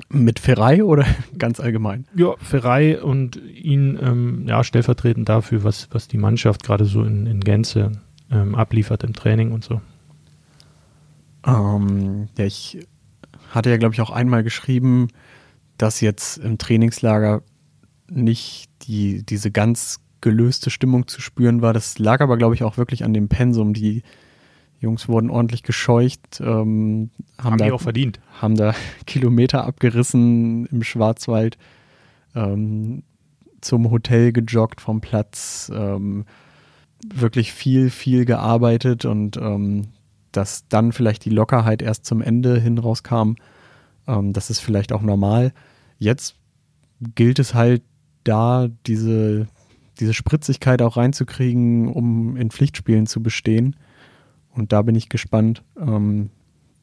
Mit 0.09 0.39
Ferrei 0.39 0.83
oder 0.83 1.05
ganz 1.37 1.59
allgemein? 1.59 2.05
Ja, 2.15 2.33
Ferrei 2.37 3.01
und 3.01 3.35
ihn 3.35 3.99
ähm, 4.01 4.47
ja, 4.47 4.63
stellvertretend 4.63 5.29
dafür, 5.29 5.63
was, 5.63 5.89
was 5.91 6.07
die 6.07 6.17
Mannschaft 6.17 6.63
gerade 6.63 6.85
so 6.85 7.03
in, 7.03 7.27
in 7.27 7.41
Gänze 7.41 7.91
ähm, 8.31 8.55
abliefert 8.55 9.03
im 9.03 9.13
Training 9.13 9.51
und 9.51 9.63
so. 9.63 9.81
Ähm, 11.45 12.29
ja, 12.37 12.45
ich 12.45 12.87
hatte 13.49 13.69
ja, 13.69 13.77
glaube 13.77 13.93
ich, 13.93 14.01
auch 14.01 14.11
einmal 14.11 14.43
geschrieben, 14.43 15.07
dass 15.77 16.01
jetzt 16.01 16.37
im 16.37 16.57
Trainingslager 16.57 17.41
nicht 18.09 18.69
die, 18.83 19.23
diese 19.25 19.51
ganz 19.51 19.99
gelöste 20.21 20.69
Stimmung 20.69 21.07
zu 21.07 21.21
spüren 21.21 21.61
war. 21.61 21.73
Das 21.73 21.97
lag 21.97 22.21
aber, 22.21 22.37
glaube 22.37 22.55
ich, 22.55 22.63
auch 22.63 22.77
wirklich 22.77 23.03
an 23.03 23.13
dem 23.13 23.27
Pensum. 23.27 23.73
Die 23.73 24.03
Jungs 24.79 25.07
wurden 25.07 25.29
ordentlich 25.29 25.63
gescheucht. 25.63 26.39
Ähm, 26.39 27.09
haben, 27.37 27.45
haben 27.45 27.57
da, 27.57 27.65
die 27.65 27.71
auch 27.71 27.81
verdient. 27.81 28.19
Haben 28.39 28.55
da 28.55 28.73
Kilometer 29.05 29.65
abgerissen 29.65 30.65
im 30.67 30.83
Schwarzwald, 30.83 31.57
ähm, 32.35 33.03
zum 33.61 33.91
Hotel 33.91 34.31
gejoggt 34.31 34.81
vom 34.81 35.01
Platz, 35.01 35.71
ähm, 35.73 36.25
wirklich 37.13 37.53
viel, 37.53 37.89
viel 37.89 38.25
gearbeitet 38.25 39.05
und 39.05 39.37
ähm, 39.37 39.87
dass 40.31 40.67
dann 40.67 40.91
vielleicht 40.91 41.25
die 41.25 41.29
Lockerheit 41.29 41.81
erst 41.81 42.05
zum 42.05 42.21
Ende 42.21 42.59
hin 42.59 42.77
rauskam. 42.77 43.35
Ähm, 44.07 44.33
das 44.33 44.49
ist 44.49 44.59
vielleicht 44.59 44.93
auch 44.93 45.01
normal. 45.01 45.53
Jetzt 45.97 46.35
gilt 47.15 47.39
es 47.39 47.53
halt 47.53 47.83
da, 48.23 48.67
diese, 48.87 49.47
diese 49.99 50.13
Spritzigkeit 50.13 50.81
auch 50.81 50.97
reinzukriegen, 50.97 51.87
um 51.87 52.37
in 52.37 52.51
Pflichtspielen 52.51 53.07
zu 53.07 53.21
bestehen. 53.21 53.75
Und 54.49 54.73
da 54.73 54.81
bin 54.81 54.95
ich 54.95 55.09
gespannt, 55.09 55.63
ähm, 55.79 56.29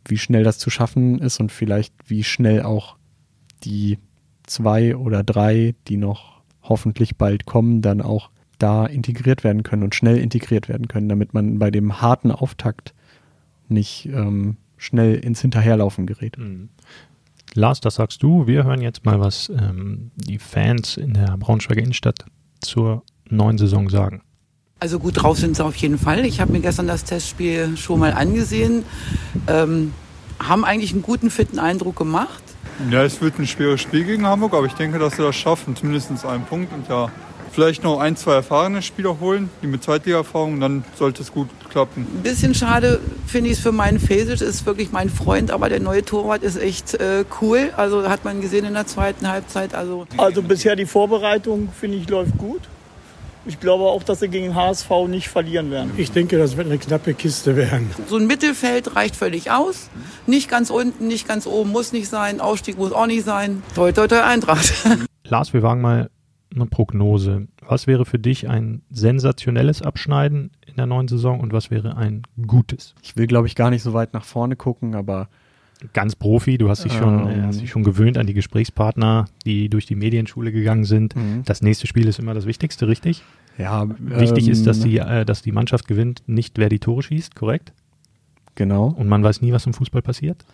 wie 0.04 0.18
schnell 0.18 0.44
das 0.44 0.58
zu 0.58 0.70
schaffen 0.70 1.18
ist 1.18 1.38
und 1.38 1.52
vielleicht 1.52 1.94
wie 2.06 2.24
schnell 2.24 2.62
auch 2.62 2.96
die 3.64 3.98
zwei 4.44 4.96
oder 4.96 5.22
drei, 5.22 5.74
die 5.86 5.96
noch 5.96 6.40
hoffentlich 6.62 7.16
bald 7.16 7.46
kommen, 7.46 7.82
dann 7.82 8.00
auch 8.00 8.30
da 8.58 8.86
integriert 8.86 9.44
werden 9.44 9.62
können 9.62 9.82
und 9.82 9.94
schnell 9.94 10.18
integriert 10.18 10.68
werden 10.68 10.88
können, 10.88 11.08
damit 11.08 11.34
man 11.34 11.58
bei 11.58 11.70
dem 11.70 12.00
harten 12.00 12.30
Auftakt 12.30 12.94
nicht 13.70 14.06
ähm, 14.06 14.56
schnell 14.76 15.16
ins 15.16 15.40
Hinterherlaufen 15.40 16.06
gerät. 16.06 16.38
Mhm. 16.38 16.68
Lars, 17.54 17.80
das 17.80 17.96
sagst 17.96 18.22
du. 18.22 18.46
Wir 18.46 18.64
hören 18.64 18.82
jetzt 18.82 19.04
mal, 19.04 19.20
was 19.20 19.48
ähm, 19.48 20.10
die 20.16 20.38
Fans 20.38 20.96
in 20.96 21.14
der 21.14 21.36
Braunschweiger 21.36 21.80
Innenstadt 21.80 22.26
zur 22.60 23.02
neuen 23.28 23.58
Saison 23.58 23.88
sagen. 23.88 24.22
Also 24.80 25.00
gut 25.00 25.22
drauf 25.22 25.38
sind 25.38 25.56
sie 25.56 25.64
auf 25.64 25.74
jeden 25.76 25.98
Fall. 25.98 26.24
Ich 26.24 26.40
habe 26.40 26.52
mir 26.52 26.60
gestern 26.60 26.86
das 26.86 27.04
Testspiel 27.04 27.76
schon 27.76 27.98
mal 27.98 28.12
angesehen. 28.12 28.84
Ähm, 29.48 29.92
haben 30.38 30.64
eigentlich 30.64 30.92
einen 30.92 31.02
guten, 31.02 31.30
fitten 31.30 31.58
Eindruck 31.58 31.96
gemacht. 31.96 32.42
Ja, 32.90 33.02
es 33.02 33.20
wird 33.20 33.40
ein 33.40 33.46
schweres 33.46 33.80
Spiel 33.80 34.04
gegen 34.04 34.24
Hamburg, 34.24 34.54
aber 34.54 34.66
ich 34.66 34.74
denke, 34.74 35.00
dass 35.00 35.16
sie 35.16 35.22
das 35.22 35.34
schaffen. 35.34 35.74
Zumindest 35.74 36.24
einen 36.24 36.44
Punkt. 36.44 36.72
Und 36.72 36.88
ja, 36.88 37.10
vielleicht 37.58 37.82
noch 37.82 37.98
ein, 37.98 38.14
zwei 38.14 38.34
erfahrene 38.34 38.82
Spieler 38.82 39.18
holen, 39.18 39.50
die 39.62 39.66
mit 39.66 39.82
Zweitliga-Erfahrung, 39.82 40.60
dann 40.60 40.84
sollte 40.94 41.22
es 41.22 41.32
gut 41.32 41.48
klappen. 41.68 42.06
Ein 42.14 42.22
bisschen 42.22 42.54
schade 42.54 43.00
finde 43.26 43.50
ich 43.50 43.56
es 43.56 43.62
für 43.64 43.72
meinen 43.72 43.98
Fesic, 43.98 44.40
ist 44.40 44.64
wirklich 44.64 44.92
mein 44.92 45.10
Freund, 45.10 45.50
aber 45.50 45.68
der 45.68 45.80
neue 45.80 46.04
Torwart 46.04 46.44
ist 46.44 46.56
echt 46.56 46.94
äh, 46.94 47.24
cool. 47.40 47.70
Also 47.76 48.08
hat 48.08 48.24
man 48.24 48.40
gesehen 48.40 48.64
in 48.64 48.74
der 48.74 48.86
zweiten 48.86 49.26
Halbzeit. 49.26 49.74
Also, 49.74 50.06
also 50.18 50.40
bisher 50.40 50.76
die 50.76 50.86
Vorbereitung, 50.86 51.70
finde 51.76 51.96
ich, 51.96 52.08
läuft 52.08 52.38
gut. 52.38 52.60
Ich 53.44 53.58
glaube 53.58 53.86
auch, 53.86 54.04
dass 54.04 54.20
sie 54.20 54.28
gegen 54.28 54.54
HSV 54.54 54.90
nicht 55.08 55.28
verlieren 55.28 55.72
werden. 55.72 55.90
Ich 55.96 56.12
denke, 56.12 56.38
das 56.38 56.56
wird 56.56 56.68
eine 56.68 56.78
knappe 56.78 57.12
Kiste 57.12 57.56
werden. 57.56 57.90
So 58.08 58.18
ein 58.18 58.28
Mittelfeld 58.28 58.94
reicht 58.94 59.16
völlig 59.16 59.50
aus. 59.50 59.90
Nicht 60.28 60.48
ganz 60.48 60.70
unten, 60.70 61.08
nicht 61.08 61.26
ganz 61.26 61.44
oben 61.48 61.72
muss 61.72 61.92
nicht 61.92 62.08
sein. 62.08 62.40
Ausstieg 62.40 62.78
muss 62.78 62.92
auch 62.92 63.06
nicht 63.06 63.24
sein. 63.24 63.64
Toi, 63.74 63.90
toi, 63.90 64.06
toi, 64.06 64.20
Eintracht. 64.20 64.72
Lars, 65.24 65.52
wir 65.52 65.64
wagen 65.64 65.80
mal 65.80 66.08
eine 66.54 66.66
Prognose. 66.66 67.48
Was 67.66 67.86
wäre 67.86 68.04
für 68.04 68.18
dich 68.18 68.48
ein 68.48 68.82
sensationelles 68.90 69.82
Abschneiden 69.82 70.50
in 70.66 70.76
der 70.76 70.86
neuen 70.86 71.08
Saison 71.08 71.40
und 71.40 71.52
was 71.52 71.70
wäre 71.70 71.96
ein 71.96 72.22
gutes? 72.46 72.94
Ich 73.02 73.16
will, 73.16 73.26
glaube 73.26 73.46
ich, 73.46 73.54
gar 73.54 73.70
nicht 73.70 73.82
so 73.82 73.92
weit 73.92 74.14
nach 74.14 74.24
vorne 74.24 74.56
gucken, 74.56 74.94
aber 74.94 75.28
ganz 75.92 76.16
Profi. 76.16 76.58
Du 76.58 76.68
hast 76.68 76.84
dich 76.84 76.92
schon, 76.92 77.30
ähm, 77.30 77.46
hast 77.46 77.60
dich 77.60 77.70
schon 77.70 77.84
gewöhnt 77.84 78.18
an 78.18 78.26
die 78.26 78.34
Gesprächspartner, 78.34 79.26
die 79.44 79.68
durch 79.68 79.86
die 79.86 79.94
Medienschule 79.94 80.52
gegangen 80.52 80.84
sind. 80.84 81.14
Mhm. 81.14 81.42
Das 81.44 81.62
nächste 81.62 81.86
Spiel 81.86 82.08
ist 82.08 82.18
immer 82.18 82.34
das 82.34 82.46
Wichtigste, 82.46 82.88
richtig? 82.88 83.22
Ja. 83.58 83.86
Wichtig 83.98 84.46
ähm, 84.46 84.52
ist, 84.52 84.66
dass 84.66 84.80
die, 84.80 84.98
äh, 84.98 85.24
dass 85.24 85.42
die 85.42 85.52
Mannschaft 85.52 85.86
gewinnt, 85.86 86.22
nicht 86.26 86.58
wer 86.58 86.68
die 86.68 86.78
Tore 86.78 87.02
schießt, 87.02 87.34
korrekt? 87.34 87.72
Genau. 88.54 88.86
Und 88.86 89.08
man 89.08 89.22
weiß 89.22 89.40
nie, 89.40 89.52
was 89.52 89.66
im 89.66 89.74
Fußball 89.74 90.02
passiert. 90.02 90.44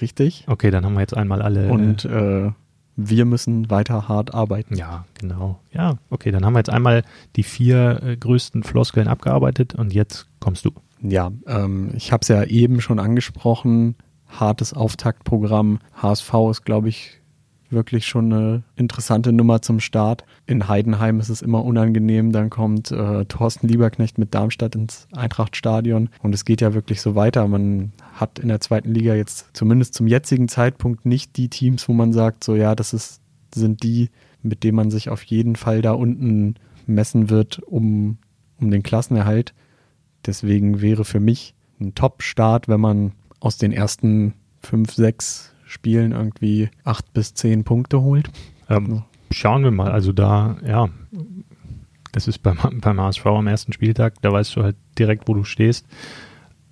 Richtig. 0.00 0.44
Okay, 0.46 0.70
dann 0.70 0.84
haben 0.84 0.94
wir 0.94 1.00
jetzt 1.00 1.16
einmal 1.16 1.42
alle. 1.42 1.70
Und 1.70 2.04
äh, 2.04 2.50
wir 2.96 3.24
müssen 3.26 3.70
weiter 3.70 4.08
hart 4.08 4.34
arbeiten. 4.34 4.74
Ja, 4.76 5.04
genau. 5.18 5.60
Ja, 5.72 5.98
okay, 6.10 6.30
dann 6.30 6.44
haben 6.44 6.54
wir 6.54 6.60
jetzt 6.60 6.70
einmal 6.70 7.02
die 7.36 7.42
vier 7.42 8.02
äh, 8.02 8.16
größten 8.16 8.62
Floskeln 8.62 9.06
abgearbeitet 9.06 9.74
und 9.74 9.92
jetzt 9.92 10.26
kommst 10.40 10.64
du. 10.64 10.70
Ja, 11.02 11.30
ähm, 11.46 11.90
ich 11.94 12.10
habe 12.12 12.22
es 12.22 12.28
ja 12.28 12.42
eben 12.44 12.80
schon 12.80 12.98
angesprochen. 12.98 13.96
Hartes 14.26 14.72
Auftaktprogramm. 14.72 15.78
HSV 15.94 16.32
ist, 16.50 16.64
glaube 16.64 16.88
ich, 16.88 17.20
wirklich 17.70 18.06
schon 18.06 18.32
eine 18.32 18.62
interessante 18.76 19.32
Nummer 19.32 19.62
zum 19.62 19.80
Start. 19.80 20.24
In 20.46 20.68
Heidenheim 20.68 21.20
ist 21.20 21.28
es 21.28 21.42
immer 21.42 21.64
unangenehm. 21.64 22.32
Dann 22.32 22.50
kommt 22.50 22.90
äh, 22.90 23.24
Thorsten 23.26 23.68
Lieberknecht 23.68 24.18
mit 24.18 24.34
Darmstadt 24.34 24.74
ins 24.74 25.08
Eintrachtstadion. 25.12 26.10
Und 26.22 26.34
es 26.34 26.44
geht 26.44 26.60
ja 26.60 26.74
wirklich 26.74 27.00
so 27.00 27.14
weiter. 27.14 27.46
Man 27.48 27.92
hat 28.14 28.38
in 28.38 28.48
der 28.48 28.60
zweiten 28.60 28.92
Liga 28.92 29.14
jetzt 29.14 29.48
zumindest 29.52 29.94
zum 29.94 30.06
jetzigen 30.06 30.48
Zeitpunkt 30.48 31.06
nicht 31.06 31.36
die 31.36 31.48
Teams, 31.48 31.88
wo 31.88 31.92
man 31.92 32.12
sagt, 32.12 32.44
so 32.44 32.54
ja, 32.54 32.74
das 32.74 32.92
ist, 32.92 33.20
sind 33.54 33.82
die, 33.82 34.10
mit 34.42 34.64
denen 34.64 34.76
man 34.76 34.90
sich 34.90 35.08
auf 35.08 35.22
jeden 35.22 35.56
Fall 35.56 35.82
da 35.82 35.92
unten 35.92 36.54
messen 36.86 37.30
wird, 37.30 37.58
um, 37.58 38.18
um 38.60 38.70
den 38.70 38.82
Klassenerhalt. 38.82 39.54
Deswegen 40.24 40.80
wäre 40.80 41.04
für 41.04 41.20
mich 41.20 41.54
ein 41.80 41.94
Top-Start, 41.94 42.68
wenn 42.68 42.80
man 42.80 43.12
aus 43.40 43.58
den 43.58 43.72
ersten 43.72 44.34
fünf, 44.60 44.92
sechs 44.92 45.52
Spielen 45.66 46.12
irgendwie 46.12 46.70
acht 46.84 47.12
bis 47.12 47.34
zehn 47.34 47.64
Punkte 47.64 48.00
holt. 48.00 48.30
Ähm, 48.70 49.02
schauen 49.30 49.64
wir 49.64 49.72
mal. 49.72 49.90
Also 49.90 50.12
da, 50.12 50.56
ja, 50.64 50.88
das 52.12 52.28
ist 52.28 52.38
beim, 52.38 52.58
beim 52.80 53.00
HSV 53.00 53.26
am 53.26 53.46
ersten 53.46 53.72
Spieltag, 53.72 54.14
da 54.22 54.32
weißt 54.32 54.56
du 54.56 54.62
halt 54.62 54.76
direkt, 54.98 55.28
wo 55.28 55.34
du 55.34 55.44
stehst. 55.44 55.86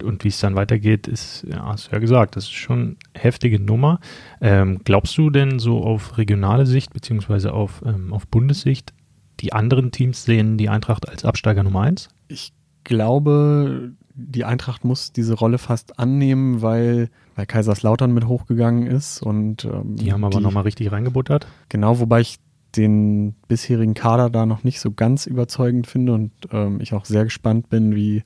Und 0.02 0.24
wie 0.24 0.28
es 0.28 0.40
dann 0.40 0.56
weitergeht, 0.56 1.06
ist, 1.06 1.46
ja, 1.48 1.64
hast 1.66 1.88
du 1.88 1.92
ja 1.92 1.98
gesagt, 1.98 2.36
das 2.36 2.44
ist 2.44 2.52
schon 2.52 2.96
eine 3.12 3.22
heftige 3.22 3.60
Nummer. 3.60 4.00
Ähm, 4.40 4.80
glaubst 4.84 5.16
du 5.18 5.30
denn 5.30 5.58
so 5.58 5.82
auf 5.82 6.18
regionale 6.18 6.66
Sicht, 6.66 6.92
beziehungsweise 6.92 7.52
auf, 7.52 7.82
ähm, 7.86 8.12
auf 8.12 8.26
Bundessicht, 8.26 8.92
die 9.40 9.52
anderen 9.52 9.92
Teams 9.92 10.24
sehen 10.24 10.56
die 10.58 10.68
Eintracht 10.68 11.08
als 11.08 11.24
Absteiger 11.24 11.62
Nummer 11.62 11.82
eins? 11.82 12.08
Ich 12.28 12.52
glaube, 12.82 13.92
die 14.14 14.44
Eintracht 14.44 14.84
muss 14.84 15.12
diese 15.12 15.34
Rolle 15.34 15.58
fast 15.58 15.98
annehmen, 15.98 16.62
weil, 16.62 17.10
weil 17.34 17.46
Kaiserslautern 17.46 18.12
mit 18.14 18.26
hochgegangen 18.26 18.86
ist 18.86 19.22
und 19.22 19.64
ähm, 19.64 19.96
die 19.96 20.12
haben 20.12 20.24
aber 20.24 20.40
nochmal 20.40 20.62
richtig 20.62 20.92
reingebuttert. 20.92 21.46
Genau, 21.68 21.98
wobei 21.98 22.20
ich 22.20 22.38
den 22.76 23.34
bisherigen 23.48 23.94
Kader 23.94 24.30
da 24.30 24.46
noch 24.46 24.64
nicht 24.64 24.80
so 24.80 24.92
ganz 24.92 25.26
überzeugend 25.26 25.86
finde 25.86 26.12
und 26.12 26.32
ähm, 26.52 26.80
ich 26.80 26.94
auch 26.94 27.04
sehr 27.04 27.24
gespannt 27.24 27.68
bin, 27.68 27.94
wie 27.94 28.22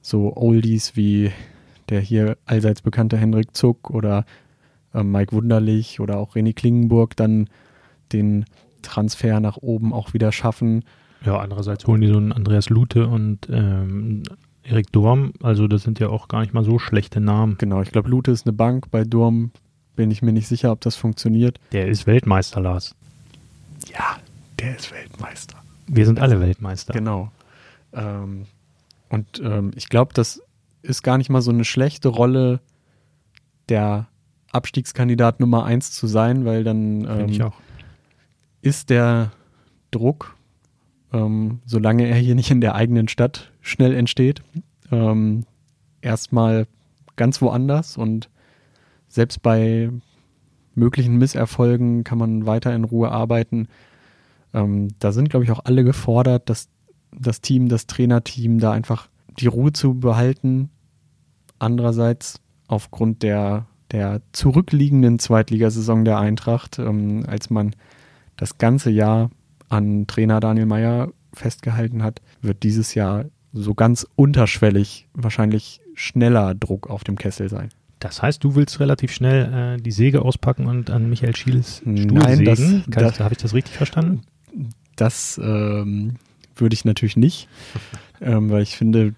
so 0.00 0.36
Oldies 0.36 0.96
wie 0.96 1.30
der 1.88 2.00
hier 2.00 2.36
allseits 2.46 2.82
bekannte 2.82 3.16
Hendrik 3.16 3.54
Zuck 3.54 3.90
oder 3.90 4.24
äh, 4.94 5.02
Mike 5.02 5.32
Wunderlich 5.32 6.00
oder 6.00 6.18
auch 6.18 6.36
René 6.36 6.54
Klingenburg 6.54 7.16
dann 7.16 7.48
den 8.12 8.44
Transfer 8.82 9.40
nach 9.40 9.56
oben 9.58 9.92
auch 9.92 10.12
wieder 10.12 10.32
schaffen. 10.32 10.84
Ja, 11.24 11.38
andererseits 11.38 11.86
holen 11.86 12.00
die 12.00 12.08
so 12.08 12.16
einen 12.16 12.32
Andreas 12.32 12.68
Lute 12.68 13.06
und 13.06 13.48
ähm, 13.50 14.22
Erik 14.64 14.92
Dorm, 14.92 15.32
also 15.42 15.66
das 15.66 15.82
sind 15.82 15.98
ja 15.98 16.08
auch 16.08 16.28
gar 16.28 16.40
nicht 16.40 16.54
mal 16.54 16.64
so 16.64 16.78
schlechte 16.78 17.20
Namen. 17.20 17.56
Genau, 17.58 17.82
ich 17.82 17.90
glaube, 17.90 18.08
Lute 18.08 18.30
ist 18.30 18.46
eine 18.46 18.52
Bank. 18.52 18.90
Bei 18.90 19.04
Dorm 19.04 19.50
bin 19.96 20.10
ich 20.10 20.22
mir 20.22 20.32
nicht 20.32 20.48
sicher, 20.48 20.72
ob 20.72 20.80
das 20.80 20.96
funktioniert. 20.96 21.58
Der 21.72 21.88
ist 21.88 22.06
Weltmeister, 22.06 22.60
Lars. 22.60 22.94
Ja, 23.92 24.18
der 24.58 24.76
ist 24.76 24.92
Weltmeister. 24.92 25.56
Wir 25.86 26.06
sind 26.06 26.20
alle 26.20 26.40
Weltmeister. 26.40 26.92
Genau. 26.92 27.30
Ähm, 27.92 28.46
und 29.08 29.40
ähm, 29.44 29.72
ich 29.74 29.88
glaube, 29.88 30.14
das 30.14 30.42
ist 30.82 31.02
gar 31.02 31.18
nicht 31.18 31.28
mal 31.28 31.42
so 31.42 31.50
eine 31.50 31.64
schlechte 31.64 32.08
Rolle, 32.08 32.60
der 33.68 34.06
Abstiegskandidat 34.52 35.40
Nummer 35.40 35.64
eins 35.64 35.92
zu 35.92 36.06
sein, 36.06 36.44
weil 36.44 36.64
dann 36.64 37.04
ähm, 37.04 37.50
ist 38.60 38.90
der 38.90 39.32
Druck, 39.90 40.36
ähm, 41.12 41.60
solange 41.66 42.06
er 42.06 42.16
hier 42.16 42.34
nicht 42.34 42.50
in 42.50 42.60
der 42.60 42.74
eigenen 42.74 43.08
Stadt 43.08 43.52
schnell 43.60 43.94
entsteht, 43.94 44.42
ähm, 44.90 45.44
erstmal 46.00 46.66
ganz 47.16 47.40
woanders 47.42 47.96
und 47.96 48.28
selbst 49.08 49.42
bei 49.42 49.90
möglichen 50.74 51.16
Misserfolgen 51.16 52.02
kann 52.04 52.18
man 52.18 52.46
weiter 52.46 52.74
in 52.74 52.84
Ruhe 52.84 53.10
arbeiten. 53.10 53.68
Ähm, 54.54 54.88
da 54.98 55.12
sind, 55.12 55.28
glaube 55.28 55.44
ich, 55.44 55.50
auch 55.50 55.64
alle 55.64 55.84
gefordert, 55.84 56.48
dass 56.48 56.68
das 57.14 57.42
Team, 57.42 57.68
das 57.68 57.86
Trainerteam 57.86 58.58
da 58.58 58.72
einfach 58.72 59.08
die 59.38 59.48
Ruhe 59.48 59.72
zu 59.72 59.94
behalten. 59.94 60.70
Andererseits 61.58 62.40
aufgrund 62.68 63.22
der, 63.22 63.66
der 63.90 64.22
zurückliegenden 64.32 65.18
Zweitligasaison 65.18 66.04
der 66.04 66.18
Eintracht, 66.18 66.78
ähm, 66.78 67.24
als 67.26 67.50
man 67.50 67.76
das 68.36 68.56
ganze 68.56 68.90
Jahr 68.90 69.30
an 69.72 70.06
Trainer 70.06 70.40
Daniel 70.40 70.66
Meyer 70.66 71.12
festgehalten 71.32 72.02
hat, 72.02 72.20
wird 72.42 72.62
dieses 72.62 72.94
Jahr 72.94 73.24
so 73.52 73.74
ganz 73.74 74.06
unterschwellig 74.14 75.08
wahrscheinlich 75.14 75.80
schneller 75.94 76.54
Druck 76.54 76.88
auf 76.88 77.04
dem 77.04 77.16
Kessel 77.16 77.48
sein. 77.48 77.70
Das 77.98 78.20
heißt, 78.20 78.42
du 78.42 78.54
willst 78.54 78.80
relativ 78.80 79.12
schnell 79.12 79.76
äh, 79.78 79.82
die 79.82 79.92
Säge 79.92 80.22
auspacken 80.22 80.66
und 80.66 80.90
an 80.90 81.08
Michael 81.08 81.36
Schieles 81.36 81.78
Stuhl 81.78 82.18
Nein, 82.18 82.38
sägen? 82.38 82.84
das, 82.86 83.12
das 83.12 83.20
Habe 83.20 83.34
ich 83.34 83.38
das 83.38 83.54
richtig 83.54 83.76
verstanden? 83.76 84.22
Das 84.96 85.40
ähm, 85.42 86.16
würde 86.56 86.74
ich 86.74 86.84
natürlich 86.84 87.16
nicht, 87.16 87.48
ähm, 88.20 88.50
weil 88.50 88.62
ich 88.62 88.76
finde, 88.76 89.14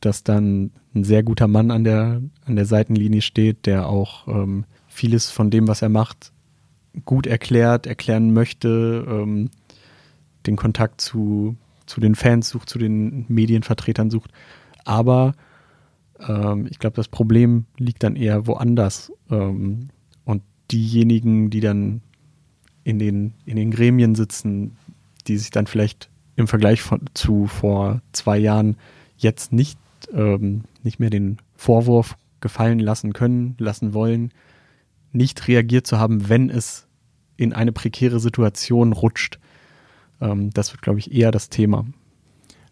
dass 0.00 0.24
dann 0.24 0.72
ein 0.94 1.04
sehr 1.04 1.22
guter 1.22 1.48
Mann 1.48 1.70
an 1.70 1.84
der, 1.84 2.20
an 2.44 2.56
der 2.56 2.66
Seitenlinie 2.66 3.22
steht, 3.22 3.66
der 3.66 3.88
auch 3.88 4.26
ähm, 4.28 4.64
vieles 4.88 5.30
von 5.30 5.50
dem, 5.50 5.68
was 5.68 5.82
er 5.82 5.88
macht, 5.88 6.32
gut 7.04 7.26
erklärt, 7.26 7.86
erklären 7.86 8.32
möchte, 8.32 9.06
ähm, 9.08 9.50
den 10.46 10.56
Kontakt 10.56 11.00
zu, 11.00 11.56
zu 11.86 12.00
den 12.00 12.14
Fans 12.14 12.48
sucht, 12.48 12.68
zu 12.68 12.78
den 12.78 13.26
Medienvertretern 13.28 14.10
sucht. 14.10 14.30
Aber 14.84 15.34
ähm, 16.20 16.66
ich 16.70 16.78
glaube, 16.78 16.96
das 16.96 17.08
Problem 17.08 17.66
liegt 17.76 18.02
dann 18.02 18.16
eher 18.16 18.46
woanders. 18.46 19.12
Ähm, 19.30 19.88
und 20.24 20.42
diejenigen, 20.70 21.50
die 21.50 21.60
dann 21.60 22.02
in 22.84 22.98
den, 22.98 23.34
in 23.44 23.56
den 23.56 23.70
Gremien 23.70 24.14
sitzen, 24.14 24.76
die 25.26 25.38
sich 25.38 25.50
dann 25.50 25.66
vielleicht 25.66 26.08
im 26.36 26.46
Vergleich 26.46 26.82
von, 26.82 27.00
zu 27.14 27.46
vor 27.46 28.00
zwei 28.12 28.38
Jahren 28.38 28.76
jetzt 29.16 29.52
nicht, 29.52 29.78
ähm, 30.12 30.64
nicht 30.82 31.00
mehr 31.00 31.10
den 31.10 31.38
Vorwurf 31.56 32.16
gefallen 32.40 32.78
lassen 32.78 33.12
können, 33.12 33.56
lassen 33.58 33.94
wollen, 33.94 34.30
nicht 35.12 35.48
reagiert 35.48 35.86
zu 35.86 35.98
haben, 35.98 36.28
wenn 36.28 36.50
es 36.50 36.86
in 37.36 37.52
eine 37.52 37.72
prekäre 37.72 38.20
Situation 38.20 38.92
rutscht. 38.92 39.38
Ähm, 40.20 40.50
das 40.50 40.72
wird, 40.72 40.82
glaube 40.82 40.98
ich, 40.98 41.12
eher 41.12 41.30
das 41.30 41.48
Thema. 41.48 41.84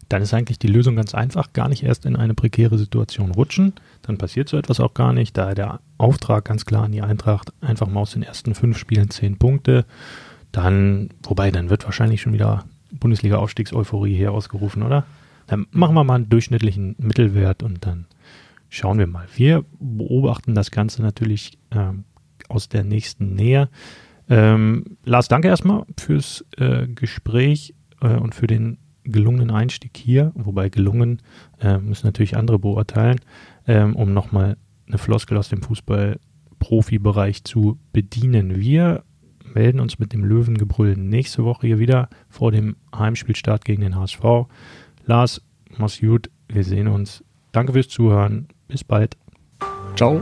Dann 0.09 0.21
ist 0.21 0.33
eigentlich 0.33 0.59
die 0.59 0.67
Lösung 0.67 0.95
ganz 0.95 1.15
einfach, 1.15 1.53
gar 1.53 1.67
nicht 1.67 1.83
erst 1.83 2.05
in 2.05 2.15
eine 2.15 2.35
prekäre 2.35 2.77
Situation 2.77 3.31
rutschen. 3.31 3.73
Dann 4.03 4.17
passiert 4.17 4.49
so 4.49 4.57
etwas 4.57 4.79
auch 4.79 4.93
gar 4.93 5.13
nicht. 5.13 5.35
Da 5.35 5.55
der 5.55 5.79
Auftrag 5.97 6.45
ganz 6.45 6.65
klar 6.65 6.83
an 6.83 6.91
die 6.91 7.01
Eintracht, 7.01 7.53
einfach 7.61 7.87
mal 7.87 8.01
aus 8.01 8.11
den 8.11 8.23
ersten 8.23 8.53
fünf 8.53 8.77
Spielen 8.77 9.09
zehn 9.09 9.37
Punkte. 9.37 9.85
Dann, 10.51 11.09
wobei, 11.23 11.49
dann 11.49 11.69
wird 11.69 11.85
wahrscheinlich 11.85 12.21
schon 12.21 12.33
wieder 12.33 12.65
Bundesliga-Aufstiegseuphorie 12.91 14.15
hier 14.15 14.31
ausgerufen, 14.31 14.83
oder? 14.83 15.05
Dann 15.47 15.67
machen 15.71 15.95
wir 15.95 16.03
mal 16.03 16.15
einen 16.15 16.29
durchschnittlichen 16.29 16.95
Mittelwert 16.99 17.63
und 17.63 17.85
dann 17.85 18.05
schauen 18.69 18.99
wir 18.99 19.07
mal. 19.07 19.27
Wir 19.35 19.65
beobachten 19.79 20.55
das 20.55 20.71
Ganze 20.71 21.01
natürlich 21.01 21.57
ähm, 21.71 22.03
aus 22.47 22.69
der 22.69 22.83
nächsten 22.83 23.33
Nähe. 23.33 23.69
Ähm, 24.29 24.97
Lars, 25.03 25.27
danke 25.27 25.47
erstmal 25.47 25.85
fürs 25.97 26.45
äh, 26.57 26.87
Gespräch 26.87 27.75
äh, 28.01 28.15
und 28.15 28.33
für 28.33 28.47
den 28.47 28.77
gelungenen 29.03 29.51
Einstieg 29.51 29.95
hier, 29.95 30.31
wobei 30.35 30.69
gelungen 30.69 31.21
äh, 31.59 31.77
müssen 31.77 32.07
natürlich 32.07 32.35
andere 32.35 32.59
beurteilen, 32.59 33.19
ähm, 33.67 33.95
um 33.95 34.13
nochmal 34.13 34.57
eine 34.87 34.97
Floskel 34.97 35.37
aus 35.37 35.49
dem 35.49 35.61
Fußball-Profi-Bereich 35.61 37.43
zu 37.43 37.79
bedienen. 37.93 38.59
Wir 38.59 39.03
melden 39.53 39.79
uns 39.79 39.99
mit 39.99 40.11
dem 40.11 40.23
Löwengebrüll 40.25 40.95
nächste 40.97 41.43
Woche 41.43 41.67
hier 41.67 41.79
wieder 41.79 42.09
vor 42.29 42.51
dem 42.51 42.75
Heimspielstart 42.95 43.63
gegen 43.63 43.81
den 43.81 43.95
HSV. 43.95 44.47
Lars, 45.05 45.41
mach's 45.77 45.99
gut, 45.99 46.29
wir 46.47 46.63
sehen 46.63 46.87
uns. 46.87 47.23
Danke 47.51 47.73
fürs 47.73 47.87
Zuhören. 47.87 48.47
Bis 48.67 48.83
bald. 48.83 49.17
Ciao. 49.95 50.21